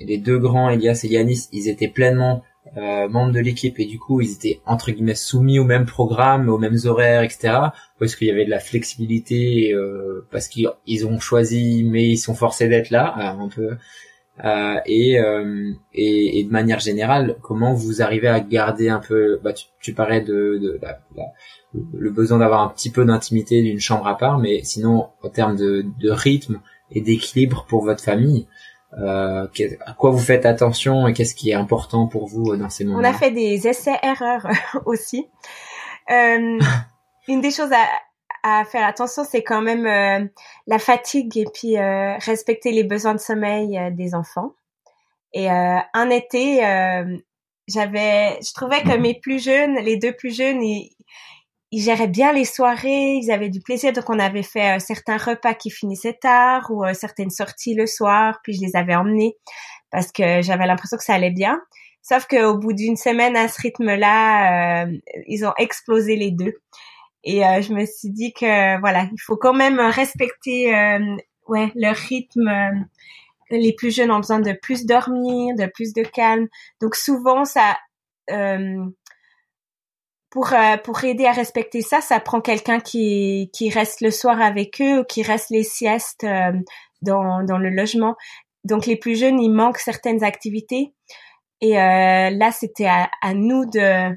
[0.00, 2.42] les deux grands, Elias et Yanis, ils étaient pleinement
[2.76, 6.48] euh, membres de l'équipe et du coup ils étaient entre guillemets soumis au même programme,
[6.48, 7.58] aux mêmes horaires, etc.
[8.00, 12.18] Ou est-ce qu'il y avait de la flexibilité euh, parce qu'ils ont choisi mais ils
[12.18, 13.76] sont forcés d'être là euh, un peu
[14.44, 19.38] euh, et, euh, et, et de manière générale comment vous arrivez à garder un peu
[19.44, 20.98] bah tu, tu parlais de, de la,
[21.92, 25.54] le besoin d'avoir un petit peu d'intimité d'une chambre à part mais sinon en termes
[25.54, 26.60] de, de rythme
[26.90, 28.48] et d'équilibre pour votre famille
[28.98, 29.46] euh,
[29.86, 32.84] à quoi vous faites attention et qu'est-ce qui est important pour vous euh, dans ces
[32.84, 34.46] moments On a fait des essais-erreurs
[34.86, 35.26] aussi.
[36.10, 36.58] Euh,
[37.28, 40.26] une des choses à, à faire attention, c'est quand même euh,
[40.66, 44.52] la fatigue et puis respecter les besoins de sommeil des enfants.
[45.32, 46.58] Et un été,
[47.66, 50.94] j'avais, je trouvais que mes plus jeunes, les deux plus jeunes, ils,
[51.74, 53.92] ils géraient bien les soirées, ils avaient du plaisir.
[53.92, 57.88] Donc, on avait fait euh, certains repas qui finissaient tard ou euh, certaines sorties le
[57.88, 59.36] soir, puis je les avais emmenés
[59.90, 61.60] parce que j'avais l'impression que ça allait bien.
[62.00, 64.92] Sauf qu'au bout d'une semaine à ce rythme-là, euh,
[65.26, 66.54] ils ont explosé les deux.
[67.24, 70.70] Et je me suis dit que voilà, il faut quand même respecter
[71.48, 72.50] ouais leur rythme.
[73.50, 76.48] les plus jeunes ont besoin de plus dormir, de plus de calme.
[76.82, 77.78] Donc souvent ça
[80.34, 84.42] pour euh, pour aider à respecter ça, ça prend quelqu'un qui qui reste le soir
[84.42, 86.50] avec eux ou qui reste les siestes euh,
[87.02, 88.16] dans dans le logement.
[88.64, 90.92] Donc les plus jeunes, ils manquent certaines activités
[91.60, 94.10] et euh, là c'était à, à, nous de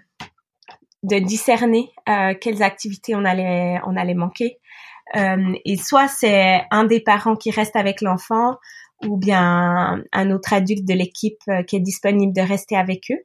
[1.04, 1.92] de discerner
[2.42, 4.58] quelles activités on allait on allait manquer.
[5.16, 8.56] et soit c'est un des parents qui reste avec l'enfant
[9.06, 13.24] ou bien un autre adulte de l'équipe qui est disponible de rester avec eux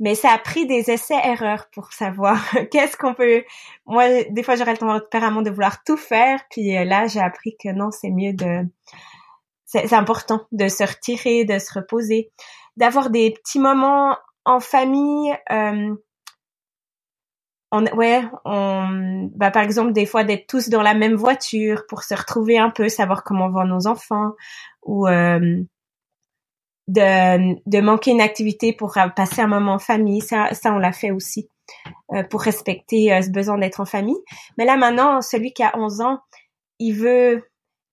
[0.00, 2.38] mais ça a pris des essais-erreurs pour savoir
[2.70, 3.44] qu'est-ce qu'on peut.
[3.86, 7.56] Moi, des fois, j'aurais le tempérament de vouloir tout faire, puis euh, là, j'ai appris
[7.62, 8.66] que non, c'est mieux de.
[9.66, 12.30] C'est important de se retirer, de se reposer,
[12.76, 15.36] d'avoir des petits moments en famille.
[15.50, 15.96] Euh,
[17.72, 22.04] on, ouais, on, bah, par exemple, des fois d'être tous dans la même voiture pour
[22.04, 24.34] se retrouver un peu, savoir comment vont nos enfants,
[24.82, 25.60] ou euh,
[26.88, 30.20] de, de manquer une activité pour euh, passer un moment en famille.
[30.20, 31.48] Ça, ça on l'a fait aussi
[32.12, 34.20] euh, pour respecter euh, ce besoin d'être en famille.
[34.58, 36.18] Mais là maintenant, celui qui a 11 ans,
[36.78, 37.42] il veut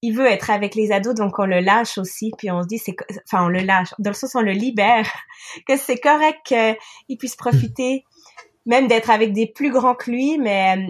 [0.04, 2.80] il veut être avec les ados, donc on le lâche aussi, puis on se dit,
[2.80, 2.96] c'est,
[3.32, 5.08] enfin on le lâche, dans le sens on le libère,
[5.68, 8.04] que c'est correct qu'il puisse profiter
[8.66, 10.88] même d'être avec des plus grands que lui, mais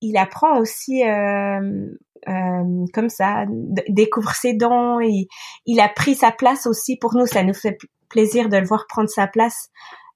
[0.00, 1.86] il apprend aussi euh,
[2.28, 3.44] euh, comme ça,
[3.88, 5.00] découvre ses dons.
[5.00, 5.26] Il,
[5.66, 7.26] il a pris sa place aussi pour nous.
[7.26, 9.70] Ça nous fait plaisir de le voir prendre sa place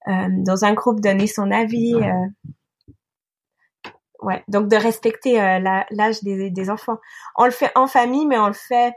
[0.09, 1.95] euh, dans un groupe, donner son avis.
[1.95, 3.91] Euh.
[4.21, 5.59] Ouais, donc de respecter euh,
[5.91, 6.99] l'âge des, des, enfants.
[7.37, 8.95] On le fait en famille, mais on le fait.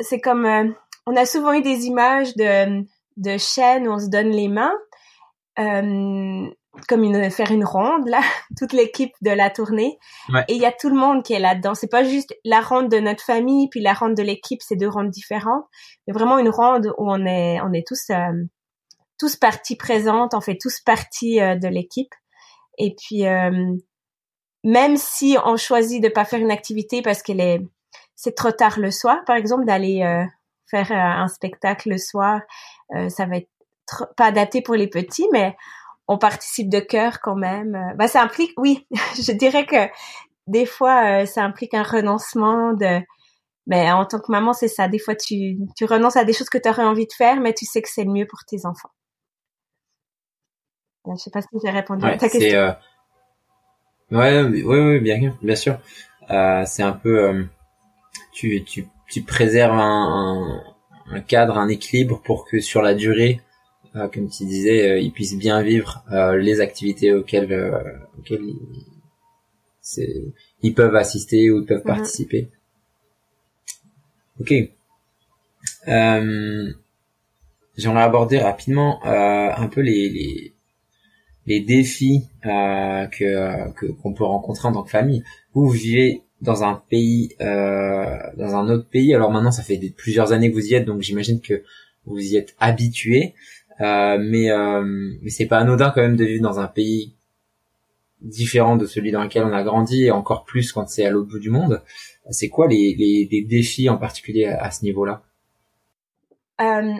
[0.00, 0.68] C'est comme euh,
[1.06, 2.84] on a souvent eu des images de
[3.16, 4.74] de chaînes où on se donne les mains.
[6.88, 8.20] Comme une, faire une ronde là,
[8.58, 9.98] toute l'équipe de la tournée.
[10.48, 11.74] Et il y a tout le monde qui est là-dedans.
[11.74, 14.88] C'est pas juste la ronde de notre famille puis la ronde de l'équipe, c'est deux
[14.88, 15.64] rondes différentes.
[16.06, 18.32] Mais vraiment une ronde où on est on est tous euh,
[19.18, 22.12] tous partie présente, on fait tous partie euh, de l'équipe.
[22.78, 23.76] Et puis euh,
[24.64, 27.60] même si on choisit de pas faire une activité parce qu'elle est
[28.16, 30.00] c'est trop tard le soir, par exemple d'aller
[30.70, 32.40] faire un spectacle le soir,
[33.08, 33.48] ça va être
[34.16, 35.56] pas adapté pour les petits, mais
[36.08, 37.74] on participe de cœur quand même.
[37.74, 38.86] Euh, bah, ça implique, oui,
[39.16, 39.88] je dirais que
[40.46, 43.00] des fois, euh, ça implique un renoncement de.
[43.66, 44.88] Mais en tant que maman, c'est ça.
[44.88, 47.54] Des fois, tu, tu renonces à des choses que tu aurais envie de faire, mais
[47.54, 48.90] tu sais que c'est le mieux pour tes enfants.
[51.06, 52.58] Je sais pas si j'ai répondu à ta question.
[52.58, 52.72] Euh...
[54.10, 55.78] Ouais, oui, oui, bien, bien sûr.
[56.30, 57.44] Euh, c'est un peu, euh,
[58.32, 60.62] tu, tu, tu préserves un,
[61.10, 63.40] un, cadre, un équilibre pour que sur la durée,
[64.12, 67.52] comme tu disais, euh, ils puissent bien vivre euh, les activités auxquelles,
[68.18, 68.42] auxquelles
[69.98, 70.32] ils,
[70.62, 71.94] ils, peuvent assister ou ils peuvent mhm.
[71.94, 72.48] participer.
[74.40, 74.52] Ok.
[77.76, 80.54] J'aimerais aborder rapidement un peu les, les
[81.46, 85.22] les défis euh, que que qu'on peut rencontrer en tant que famille.
[85.52, 89.14] Vous, vivez dans un pays, euh, dans un autre pays.
[89.14, 91.62] Alors maintenant, ça fait plusieurs années que vous y êtes, donc j'imagine que
[92.06, 93.34] vous y êtes habitué.
[93.80, 94.50] Euh, mais
[95.22, 97.14] mais c'est pas anodin quand même de vivre dans un pays
[98.24, 101.28] différent de celui dans lequel on a grandi et encore plus quand c'est à l'autre
[101.28, 101.82] bout du monde.
[102.30, 105.22] C'est quoi les, les, les, défis en particulier à, ce niveau-là?
[106.60, 106.94] Euh,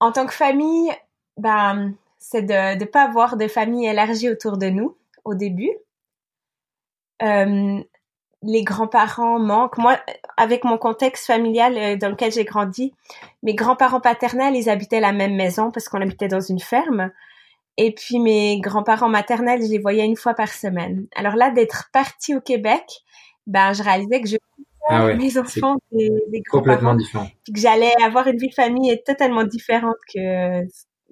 [0.00, 0.90] En tant que famille,
[1.38, 5.72] ben, c'est de ne pas avoir de famille élargie autour de nous au début.
[7.22, 7.82] Euh,
[8.42, 9.78] les grands-parents manquent.
[9.78, 9.98] Moi,
[10.36, 12.94] avec mon contexte familial euh, dans lequel j'ai grandi,
[13.42, 17.10] mes grands-parents paternels, ils habitaient la même maison parce qu'on habitait dans une ferme.
[17.76, 21.06] Et puis mes grands-parents maternels, je les voyais une fois par semaine.
[21.14, 22.84] Alors là, d'être partie au Québec,
[23.46, 24.36] ben je réalisais que je
[24.90, 29.44] ah mes enfants des, des complètement différents, que j'allais avoir une vie de famille totalement
[29.44, 30.62] différente que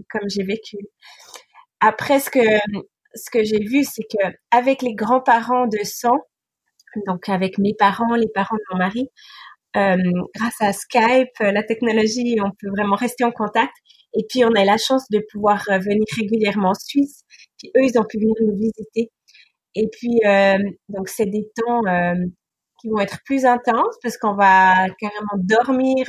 [0.08, 0.78] comme j'ai vécu.
[1.80, 2.40] Après, ce que
[3.14, 6.16] ce que j'ai vu, c'est que avec les grands-parents de sang,
[7.07, 9.11] donc avec mes parents, les parents de mon mari,
[9.76, 9.97] euh,
[10.34, 13.72] grâce à Skype, la technologie, on peut vraiment rester en contact.
[14.14, 17.22] Et puis, on a la chance de pouvoir euh, venir régulièrement en Suisse.
[17.59, 19.11] Puis, eux, ils ont pu venir nous visiter.
[19.74, 21.82] Et puis, euh, donc, c'est des temps
[22.80, 26.07] qui vont être plus intenses parce qu'on va carrément dormir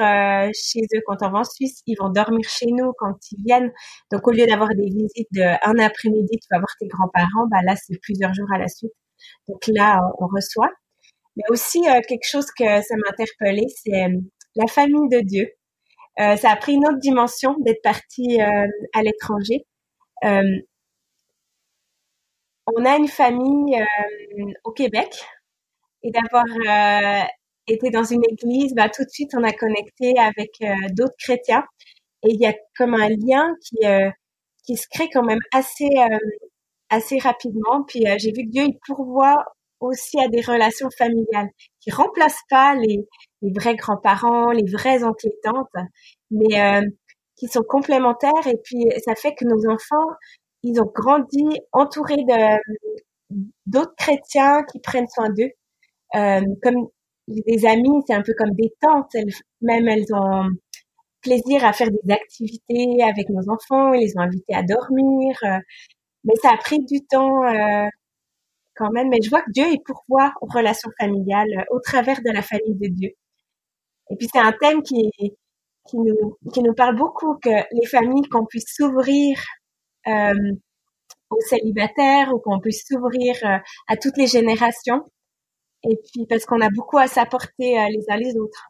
[0.54, 1.82] chez eux quand on va en Suisse.
[1.88, 3.72] Ils vont dormir chez nous quand ils viennent.
[4.12, 7.76] Donc, au lieu d'avoir des visites d'un après-midi, tu vas voir tes grands-parents, bah là,
[7.76, 8.94] c'est plusieurs jours à la suite.
[9.47, 10.72] Donc là, on reçoit.
[11.36, 14.07] Mais aussi, quelque chose que ça m'a interpellée, c'est
[14.55, 15.47] la famille de Dieu.
[16.20, 19.65] Euh, ça a pris une autre dimension d'être partie euh, à l'étranger.
[20.26, 20.59] Euh,
[22.76, 23.82] on a une famille
[24.65, 25.24] au Québec
[26.03, 26.43] et d'avoir
[27.65, 30.51] été dans une église, bah, tout de suite on a connecté avec
[30.91, 31.63] d'autres chrétiens
[32.24, 33.53] et il y a comme un lien
[34.65, 35.88] qui se crée quand même assez
[36.90, 37.84] assez rapidement.
[37.88, 39.44] Puis j'ai vu que Dieu il pourvoit
[39.80, 43.08] aussi à des relations familiales qui remplacent pas les,
[43.42, 45.86] les vrais grands-parents, les vrais oncles et tantes,
[46.32, 46.82] mais euh,
[47.36, 48.48] qui sont complémentaires.
[48.48, 50.10] Et puis, ça fait que nos enfants,
[50.64, 52.58] ils ont grandi entourés de
[53.66, 55.52] d'autres chrétiens qui prennent soin d'eux.
[56.16, 56.88] Euh, comme
[57.28, 59.14] des amis, c'est un peu comme des tantes.
[59.14, 60.48] Elles, même elles ont
[61.22, 63.94] plaisir à faire des activités avec nos enfants.
[63.94, 65.36] Ils les ont invités à dormir.
[66.24, 67.88] Mais ça a pris du temps euh,
[68.76, 69.09] quand même.
[69.09, 72.41] Mais je vois que Dieu est pourvoit aux relations familiales euh, au travers de la
[72.41, 73.11] famille de Dieu.
[74.09, 75.11] Et puis c'est un thème qui,
[75.88, 79.39] qui, nous, qui nous parle beaucoup, que les familles, qu'on puisse s'ouvrir
[80.07, 80.53] euh,
[81.30, 83.57] aux célibataires ou qu'on puisse s'ouvrir euh,
[83.88, 85.03] à toutes les générations.
[85.84, 88.70] Et puis parce qu'on a beaucoup à s'apporter euh, les uns les autres.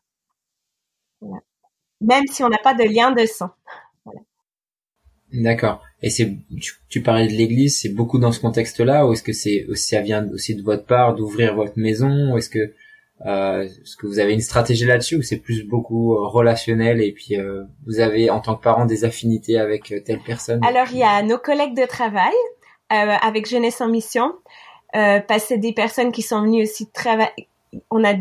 [1.22, 1.42] Voilà.
[2.02, 3.50] Même si on n'a pas de lien de sang.
[5.34, 5.82] D'accord.
[6.02, 9.34] Et c'est tu, tu, parlais de l'Église, c'est beaucoup dans ce contexte-là, ou est-ce que
[9.34, 12.74] c'est ça vient aussi de votre part d'ouvrir votre maison, ou est-ce que
[13.26, 17.12] euh, est-ce que vous avez une stratégie là-dessus ou c'est plus beaucoup euh, relationnel et
[17.12, 20.64] puis euh, vous avez en tant que parent des affinités avec euh, telle personne?
[20.64, 22.34] Alors il y a nos collègues de travail
[22.90, 24.34] avec Jeunesse en Mission,
[24.94, 27.50] parce que des personnes qui sont venues aussi travailler.
[27.92, 28.14] On a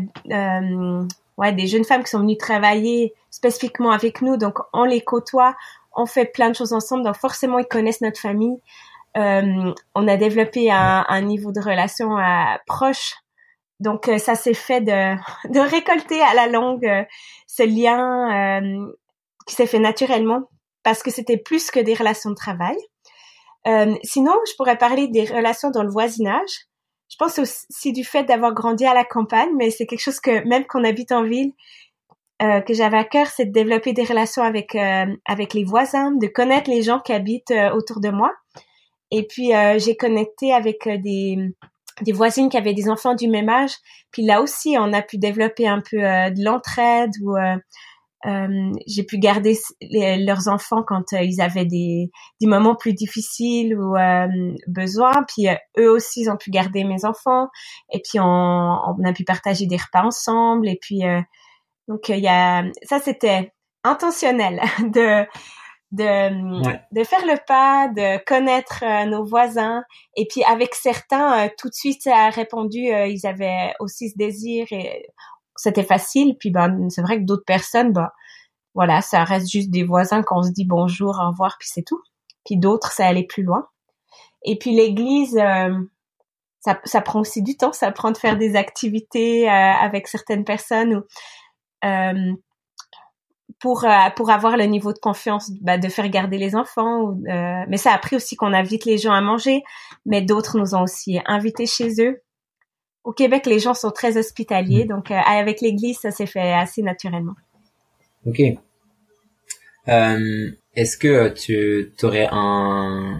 [1.37, 5.55] ouais des jeunes femmes qui sont venues travailler spécifiquement avec nous, donc on les côtoie,
[5.97, 8.57] on fait plein de choses ensemble, donc forcément ils connaissent notre famille.
[9.15, 12.17] on a développé un, niveau de relation
[12.65, 13.15] proche
[13.79, 17.03] donc euh, ça s'est fait de, récolter à la longue euh,
[17.47, 18.91] ce lien euh,
[19.45, 20.49] qui s'est fait naturellement
[20.83, 22.77] parce que c'était plus que des relations de travail.
[24.03, 26.67] sinon, je pourrais parler des relations dans le voisinage.
[27.09, 30.47] Je pense aussi du fait d'avoir grandi à la campagne, mais c'est quelque chose que
[30.47, 31.51] même qu'on habite en ville,
[32.39, 36.69] que j'avais à cœur, c'est de développer des relations avec avec les voisins, de connaître
[36.69, 38.31] les gens qui habitent autour de moi.
[39.11, 41.37] Et puis j'ai connecté avec des
[42.01, 43.73] des voisines qui avaient des enfants du même âge.
[44.11, 47.55] Puis là aussi, on a pu développer un peu euh, de l'entraide ou euh,
[48.25, 52.09] euh, j'ai pu garder leurs enfants quand ils avaient des,
[52.41, 53.95] des moments plus difficiles ou
[54.67, 55.11] besoin.
[55.27, 55.47] Puis
[55.79, 57.47] eux aussi, ils ont pu garder mes enfants.
[57.93, 60.67] Et puis on, on a pu partager des repas ensemble.
[60.67, 61.03] Et puis
[61.87, 65.25] donc il y a ça, c'était intentionnel de
[65.91, 69.83] de, de faire le pas, de connaître euh, nos voisins.
[70.15, 74.09] Et puis avec certains, euh, tout de suite, ça a répondu, euh, ils avaient aussi
[74.09, 75.07] ce désir et
[75.55, 76.35] c'était facile.
[76.37, 78.09] Puis ben, c'est vrai que d'autres personnes, ben,
[78.75, 82.01] voilà, ça reste juste des voisins qu'on se dit bonjour, au revoir, puis c'est tout.
[82.45, 83.67] Puis d'autres, ça allait plus loin.
[84.43, 85.35] Et puis l'église,
[86.59, 90.95] ça, ça prend aussi du temps, ça prend de faire des activités avec certaines personnes
[90.95, 91.03] ou
[93.59, 97.17] pour euh, pour avoir le niveau de confiance bah, de faire garder les enfants.
[97.27, 99.63] Euh, mais ça a pris aussi qu'on invite les gens à manger,
[100.05, 102.21] mais d'autres nous ont aussi invités chez eux.
[103.03, 104.87] Au Québec, les gens sont très hospitaliers, mm.
[104.87, 107.35] donc euh, avec l'Église, ça s'est fait assez naturellement.
[108.25, 108.41] Ok.
[110.75, 113.17] Est-ce que tu aurais un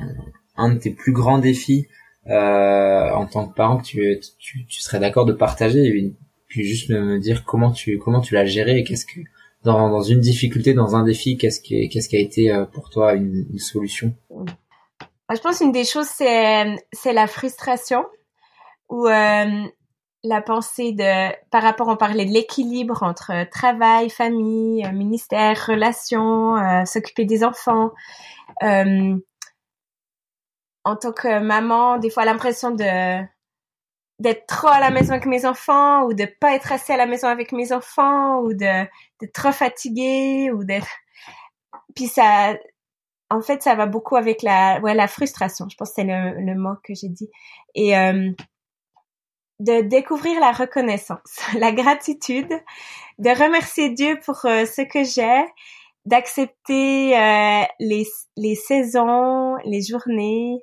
[0.58, 1.88] un de tes plus grands défis
[2.26, 6.14] en tant que parent que tu tu, tu serais d'accord de partager?
[6.48, 9.22] Puis juste me dire comment tu comment tu l'as géré et qu'est-ce que
[9.64, 12.90] dans, dans une difficulté, dans un défi, qu'est-ce qui, qu'est-ce qui a été euh, pour
[12.90, 14.16] toi une, une solution?
[15.30, 18.06] Je pense une des choses, c'est, c'est la frustration
[18.88, 19.68] ou euh,
[20.24, 26.56] la pensée de, par rapport, on parlait de l'équilibre entre travail, famille, euh, ministère, relations,
[26.56, 27.92] euh, s'occuper des enfants.
[28.64, 29.16] Euh,
[30.84, 33.22] en tant que maman, des fois l'impression de
[34.20, 37.06] d'être trop à la maison avec mes enfants ou de pas être assez à la
[37.06, 38.86] maison avec mes enfants ou de
[39.20, 40.90] d'être trop fatiguée ou d'être
[41.96, 42.56] puis ça
[43.30, 45.68] en fait ça va beaucoup avec la ouais la frustration.
[45.70, 47.30] Je pense que c'est le, le mot que j'ai dit.
[47.76, 48.32] Et euh,
[49.60, 52.54] de découvrir la reconnaissance la gratitude
[53.20, 55.46] de remercier Dieu pour euh, ce que j'ai
[56.06, 58.06] d'accepter euh, les
[58.36, 60.60] les saisons les journées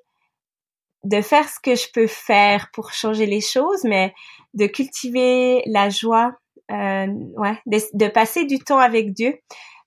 [1.05, 4.15] de faire ce que je peux faire pour changer les choses, mais
[4.55, 6.33] de cultiver la joie,
[6.71, 9.39] euh, ouais, de, passer du temps avec Dieu.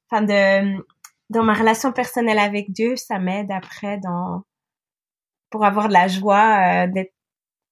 [0.09, 0.78] Enfin, de
[1.30, 4.43] dans ma relation personnelle avec Dieu, ça m'aide après dans
[5.49, 7.13] pour avoir de la joie euh, d'être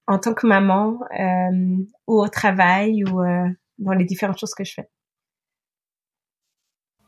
[0.08, 1.78] en tant que maman euh,
[2.08, 4.90] ou au travail ou euh, dans les différentes choses que je fais.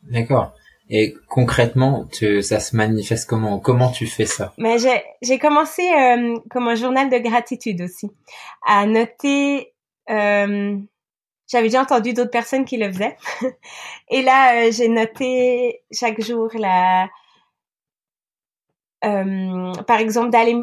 [0.03, 0.53] D'accord.
[0.89, 2.07] Et concrètement,
[2.41, 3.59] ça se manifeste comment?
[3.59, 4.53] Comment tu fais ça?
[4.57, 4.77] Mais
[5.21, 8.09] j'ai commencé euh, comme un journal de gratitude aussi,
[8.65, 9.73] à noter.
[10.09, 10.77] Euh,
[11.49, 13.17] J'avais déjà entendu d'autres personnes qui le faisaient,
[14.09, 17.09] et là euh, j'ai noté chaque jour la,
[19.01, 20.55] par exemple d'aller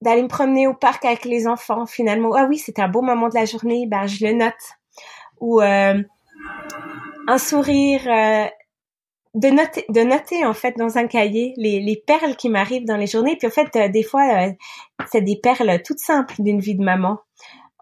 [0.00, 1.84] d'aller me promener au parc avec les enfants.
[1.86, 4.54] Finalement, ah oui, c'était un beau moment de la journée, ben je le note.
[5.40, 8.50] Ou un sourire
[9.36, 12.96] de noter, de noter en fait dans un cahier les, les perles qui m'arrivent dans
[12.96, 13.36] les journées.
[13.36, 14.52] Puis en fait, euh, des fois, euh,
[15.12, 17.18] c'est des perles toutes simples d'une vie de maman.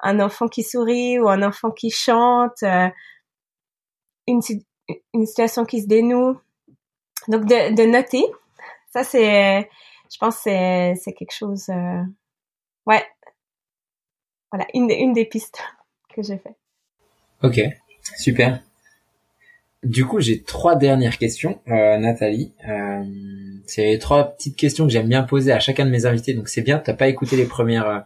[0.03, 2.89] Un enfant qui sourit ou un enfant qui chante, euh,
[4.27, 4.41] une,
[5.15, 6.37] une situation qui se dénoue.
[7.29, 8.25] Donc de, de noter,
[8.93, 9.61] ça c'est,
[10.13, 11.71] je pense c'est c'est quelque chose,
[12.87, 13.03] ouais,
[14.53, 15.63] voilà une une des pistes
[16.15, 16.55] que j'ai fait.
[17.43, 17.61] Ok,
[18.19, 18.61] super.
[19.85, 22.55] Du coup, j'ai trois dernières questions, euh, Nathalie.
[22.69, 23.05] Euh,
[23.67, 26.33] c'est trois petites questions que j'aime bien poser à chacun de mes invités.
[26.33, 28.01] Donc c'est bien, t'as pas écouté les premières euh,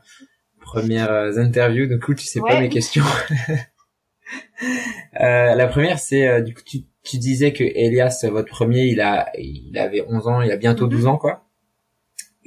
[0.60, 3.04] premières euh, interviews, du coup tu sais pas mes questions.
[5.12, 9.78] la première, c'est du coup tu, tu disais que Elias, votre premier, il a il
[9.78, 11.08] avait 11 ans, il a bientôt 12 mhm.
[11.08, 11.44] ans quoi.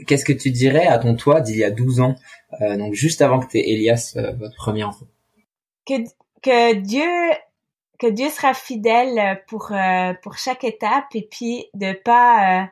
[0.07, 2.15] Qu'est-ce que tu dirais à ton toi d'il y a 12 ans,
[2.59, 5.05] donc juste avant que tu Elias, votre premier enfant?
[5.85, 5.93] Que
[6.41, 7.07] que Dieu
[8.01, 12.65] que Dieu sera fidèle euh, pour euh, pour chaque étape et puis de pas euh,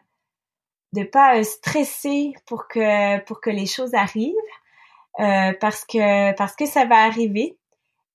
[0.93, 4.33] de pas stresser pour que pour que les choses arrivent
[5.59, 7.57] parce que parce que ça va arriver.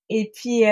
[0.09, 0.63] Et puis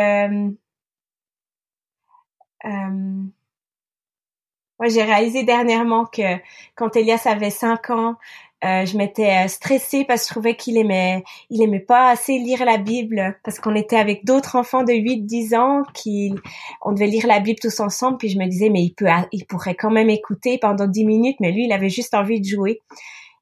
[4.78, 6.38] moi j'ai réalisé dernièrement que
[6.74, 8.16] quand Elias avait cinq ans
[8.64, 12.38] euh, je m'étais euh, stressée parce que je trouvais qu'il aimait, il aimait pas assez
[12.38, 16.32] lire la Bible parce qu'on était avec d'autres enfants de 8, 10 ans qui,
[16.80, 19.46] on devait lire la Bible tous ensemble puis je me disais mais il peut, il
[19.46, 22.80] pourrait quand même écouter pendant 10 minutes mais lui il avait juste envie de jouer.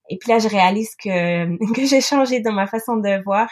[0.08, 3.48] Et puis là je réalise que, que j'ai changé dans ma façon de voir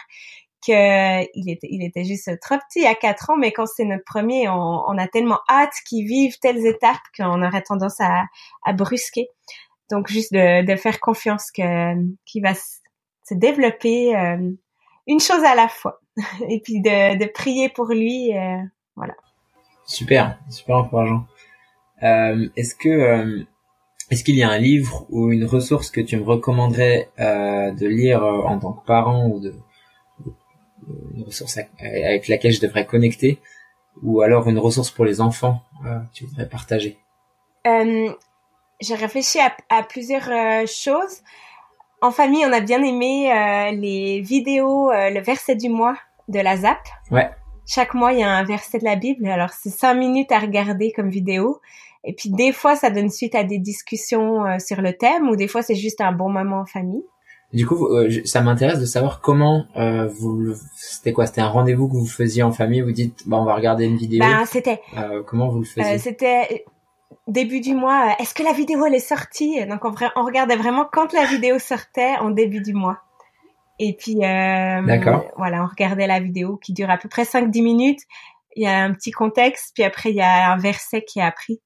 [0.65, 4.03] que il était, il était juste trop petit à 4 ans, mais quand c'est notre
[4.03, 8.23] premier, on, on a tellement hâte qu'il vive telles étapes qu'on aurait tendance à,
[8.65, 9.27] à brusquer.
[9.89, 14.51] Donc juste de, de faire confiance que qui va se développer euh,
[15.07, 15.99] une chose à la fois
[16.49, 18.57] et puis de, de prier pour lui euh,
[18.95, 19.15] voilà.
[19.85, 21.25] Super, super encourageant.
[22.03, 23.43] Euh, est-ce que euh,
[24.11, 27.87] est-ce qu'il y a un livre ou une ressource que tu me recommanderais euh, de
[27.87, 29.53] lire en tant que parent ou de
[31.15, 33.39] une ressource avec laquelle je devrais connecter
[34.01, 36.97] ou alors une ressource pour les enfants que tu voudrais partager?
[37.67, 38.11] Euh,
[38.81, 41.21] j'ai réfléchi à, à plusieurs euh, choses.
[42.01, 45.97] En famille, on a bien aimé euh, les vidéos, euh, le verset du mois
[46.29, 46.77] de la ZAP.
[47.11, 47.29] Ouais.
[47.67, 49.27] Chaque mois, il y a un verset de la Bible.
[49.27, 51.59] Alors, c'est cinq minutes à regarder comme vidéo.
[52.05, 55.47] Et puis, des fois, ça donne suite à des discussions sur le thème ou des
[55.47, 57.03] fois, c'est juste un bon moment en famille.
[57.51, 57.89] Du coup,
[58.25, 60.53] ça m'intéresse de savoir comment vous.
[60.75, 61.27] C'était quoi?
[61.27, 63.97] C'était un rendez-vous que vous faisiez en famille Vous dites, bah, on va regarder une
[63.97, 64.21] vidéo.
[64.21, 64.81] Ben, c'était.
[65.27, 65.97] comment vous le faisiez?
[65.97, 66.63] C'était
[67.27, 69.65] début du mois, est-ce que la vidéo elle est sortie?
[69.65, 72.99] Donc on, on, regardait vraiment quand la vidéo sortait en début du mois.
[73.79, 78.01] Et puis voilà, on regardait la vidéo qui dure à peu près 5-10 minutes.
[78.55, 81.23] Il y a un petit contexte, puis après il y a un verset qui est
[81.23, 81.61] appris.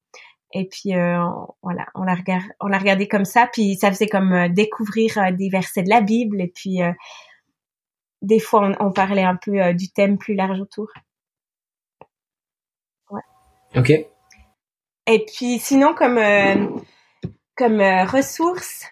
[0.54, 1.18] Et puis euh,
[1.62, 2.16] voilà, on l'a
[2.60, 5.88] on l'a regardé comme ça, puis ça faisait comme euh, découvrir euh, des versets de
[5.90, 6.78] la Bible, et puis
[8.22, 10.88] des fois on, parlait un peu du thème plus large autour.
[13.10, 13.20] Ouais.
[13.76, 13.92] Ok.
[15.06, 16.18] Et puis sinon comme
[17.56, 18.86] comme ressources,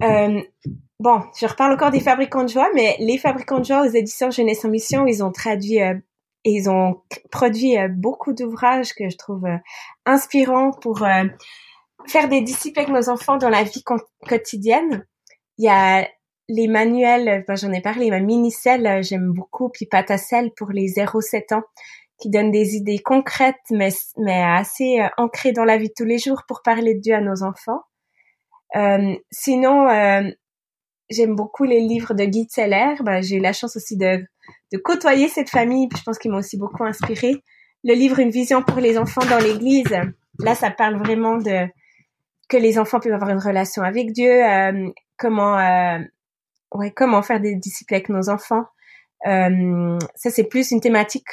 [0.00, 4.30] bon, je reparle encore des fabricants de joie, mais les fabricants de joie aux éditions
[4.30, 5.80] Jeunesse en Mission, ils ont traduit
[6.46, 9.56] et ils ont produit euh, beaucoup d'ouvrages que je trouve euh,
[10.04, 11.24] inspirants pour euh,
[12.06, 13.82] faire des disciples avec nos enfants dans la vie
[14.28, 15.04] quotidienne.
[15.58, 16.08] Il y a
[16.48, 21.64] les manuels, j'en ai parlé, ma mini-selle, j'aime beaucoup, puis Patacelle pour les 0-7 ans,
[22.18, 26.18] qui donnent des idées concrètes, mais, mais assez ancrées dans la vie de tous les
[26.18, 27.82] jours pour parler de Dieu à nos enfants.
[28.74, 29.88] Euh, sinon,
[31.10, 32.94] j'aime beaucoup les livres de Guy Teller.
[33.02, 34.24] Ben, j'ai eu la chance aussi de
[34.72, 35.88] de côtoyer cette famille.
[35.96, 37.42] Je pense qu'ils m'ont aussi beaucoup inspiré.
[37.84, 39.94] Le livre Une vision pour les enfants dans l'Église,
[40.40, 41.66] là, ça parle vraiment de
[42.48, 45.98] que les enfants peuvent avoir une relation avec Dieu, euh, comment euh,
[46.72, 48.64] ouais comment faire des disciples avec nos enfants.
[49.26, 51.28] Euh, ça c'est plus une thématique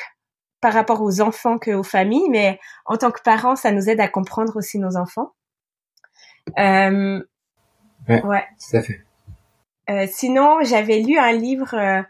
[0.64, 4.08] par rapport aux enfants qu'aux familles, mais en tant que parents, ça nous aide à
[4.08, 5.34] comprendre aussi nos enfants.
[6.58, 10.08] ouais, ouais, tout à fait.
[10.08, 12.04] sinon, j'avais lu un livre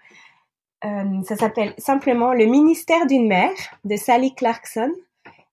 [0.85, 4.91] euh, ça s'appelle simplement Le ministère d'une mère de Sally Clarkson.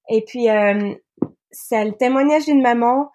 [0.08, 0.94] Et puis, euh,
[1.52, 3.10] c'est le témoignage d'une maman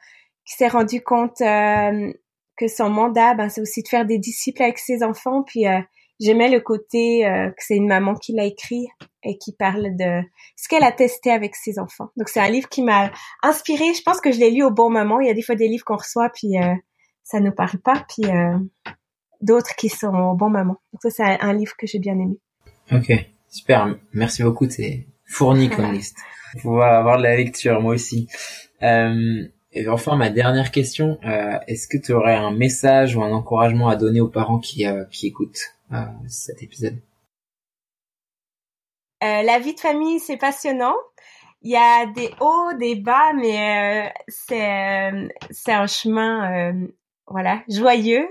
[0.46, 2.14] qui s'est rendue compte euh,
[2.58, 5.44] que son mandat, ben, c'est aussi de faire des disciples avec ses enfants.
[5.44, 5.80] Puis, euh,
[6.22, 8.88] j'aimais le côté euh, que c'est une maman qui l'a écrit
[9.26, 10.22] et qui parle de
[10.56, 12.10] ce qu'elle a testé avec ses enfants.
[12.16, 13.12] Donc, c'est un livre qui m'a
[13.44, 13.94] inspiré.
[13.94, 15.20] Je pense que je l'ai lu au bon moment.
[15.20, 16.54] Il y a des fois des livres qu'on reçoit, puis
[17.24, 18.06] ça nous parle pas.
[18.08, 18.26] Puis
[19.42, 20.78] d'autres qui sont au bon moment.
[20.94, 22.38] Donc ça, c'est un livre que j'ai bien aimé.
[22.92, 23.12] Ok,
[23.50, 23.96] super.
[24.14, 24.70] Merci beaucoup.
[24.70, 26.18] C'est fourni comme liste.
[26.62, 28.28] Pour avoir de la lecture, moi aussi.
[28.82, 33.32] Euh, et enfin, ma dernière question, euh, est-ce que tu aurais un message ou un
[33.32, 36.98] encouragement à donner aux parents qui, euh, qui écoutent euh, cet épisode?
[39.26, 40.96] Euh, La vie de famille, c'est passionnant.
[41.62, 45.12] Il y a des hauts, des bas, mais c'est
[45.50, 46.74] c'est un chemin
[47.28, 48.28] voilà joyeux.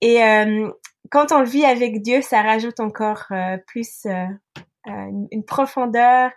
[0.00, 0.70] Et euh,
[1.10, 4.26] quand on le vit avec Dieu, ça rajoute encore euh, plus euh,
[4.86, 6.30] une, profondeur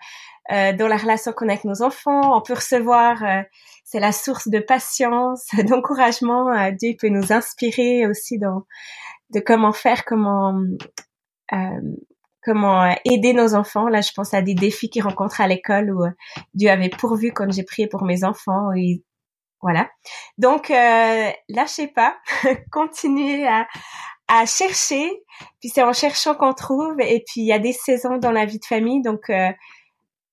[0.50, 2.36] dans la relation qu'on a avec nos enfants.
[2.36, 3.22] On peut recevoir,
[3.84, 6.72] c'est la source de patience, d'encouragement.
[6.72, 8.64] Dieu peut nous inspirer aussi dans
[9.30, 10.60] de comment faire, comment
[12.44, 13.88] comment aider nos enfants.
[13.88, 16.04] Là, je pense à des défis qu'ils rencontrent à l'école où
[16.54, 18.70] Dieu avait pourvu quand j'ai prié pour mes enfants.
[19.62, 19.90] Voilà.
[20.38, 22.16] Donc, euh, lâchez pas,
[22.72, 23.68] continuez à,
[24.30, 25.12] à chercher.
[25.60, 26.96] Puis c'est en cherchant qu'on trouve.
[27.02, 29.02] Et puis il y a des saisons dans la vie de famille.
[29.02, 29.50] Donc, euh,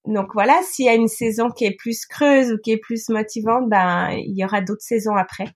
[0.07, 3.09] donc voilà, s'il y a une saison qui est plus creuse ou qui est plus
[3.09, 5.47] motivante, ben il y aura d'autres saisons après.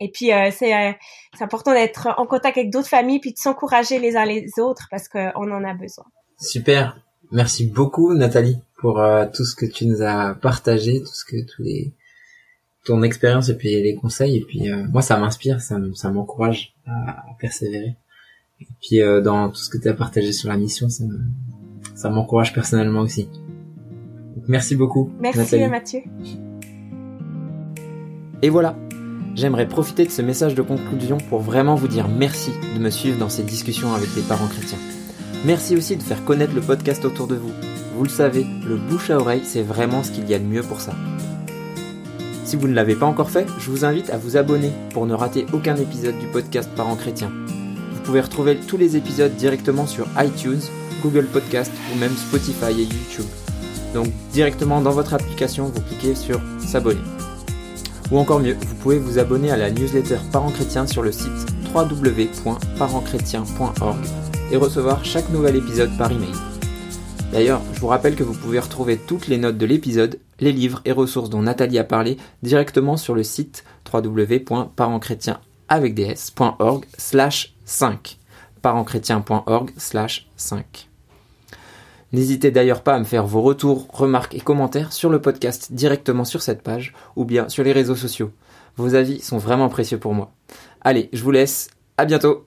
[0.00, 0.92] Et puis euh, c'est euh,
[1.36, 4.88] c'est important d'être en contact avec d'autres familles puis de s'encourager les uns les autres
[4.90, 6.04] parce qu'on en a besoin.
[6.38, 6.98] Super.
[7.30, 11.42] Merci beaucoup Nathalie pour euh, tout ce que tu nous as partagé, tout ce que
[11.46, 11.92] tous les
[12.84, 14.36] ton expérience et puis les conseils.
[14.36, 17.96] Et puis euh, moi, ça m'inspire, ça, ça m'encourage à, persévérer.
[18.60, 21.04] Et puis euh, dans tout ce que tu as partagé sur la mission, ça,
[21.94, 23.28] ça m'encourage personnellement aussi.
[24.46, 25.10] merci beaucoup.
[25.18, 26.00] Merci Mathieu.
[28.42, 28.76] Et voilà.
[29.34, 33.18] J'aimerais profiter de ce message de conclusion pour vraiment vous dire merci de me suivre
[33.18, 34.78] dans ces discussions avec les parents chrétiens.
[35.44, 37.52] Merci aussi de faire connaître le podcast autour de vous.
[37.96, 40.62] Vous le savez, le bouche à oreille, c'est vraiment ce qu'il y a de mieux
[40.62, 40.94] pour ça.
[42.44, 45.14] Si vous ne l'avez pas encore fait, je vous invite à vous abonner pour ne
[45.14, 47.32] rater aucun épisode du podcast Parents Chrétiens.
[47.92, 50.62] Vous pouvez retrouver tous les épisodes directement sur iTunes,
[51.02, 53.26] Google Podcast ou même Spotify et YouTube.
[53.94, 57.13] Donc directement dans votre application, vous cliquez sur S'abonner.
[58.10, 61.46] Ou encore mieux, vous pouvez vous abonner à la newsletter Parents Chrétiens sur le site
[61.74, 64.04] www.parentschrétiens.org
[64.52, 66.34] et recevoir chaque nouvel épisode par email.
[67.32, 70.80] D'ailleurs, je vous rappelle que vous pouvez retrouver toutes les notes de l'épisode, les livres
[70.84, 78.18] et ressources dont Nathalie a parlé directement sur le site www.parentschrétiens.org slash 5
[78.62, 80.88] parentschrétiens.org slash 5
[82.14, 86.24] N'hésitez d'ailleurs pas à me faire vos retours, remarques et commentaires sur le podcast directement
[86.24, 88.30] sur cette page ou bien sur les réseaux sociaux.
[88.76, 90.30] Vos avis sont vraiment précieux pour moi.
[90.80, 92.46] Allez, je vous laisse, à bientôt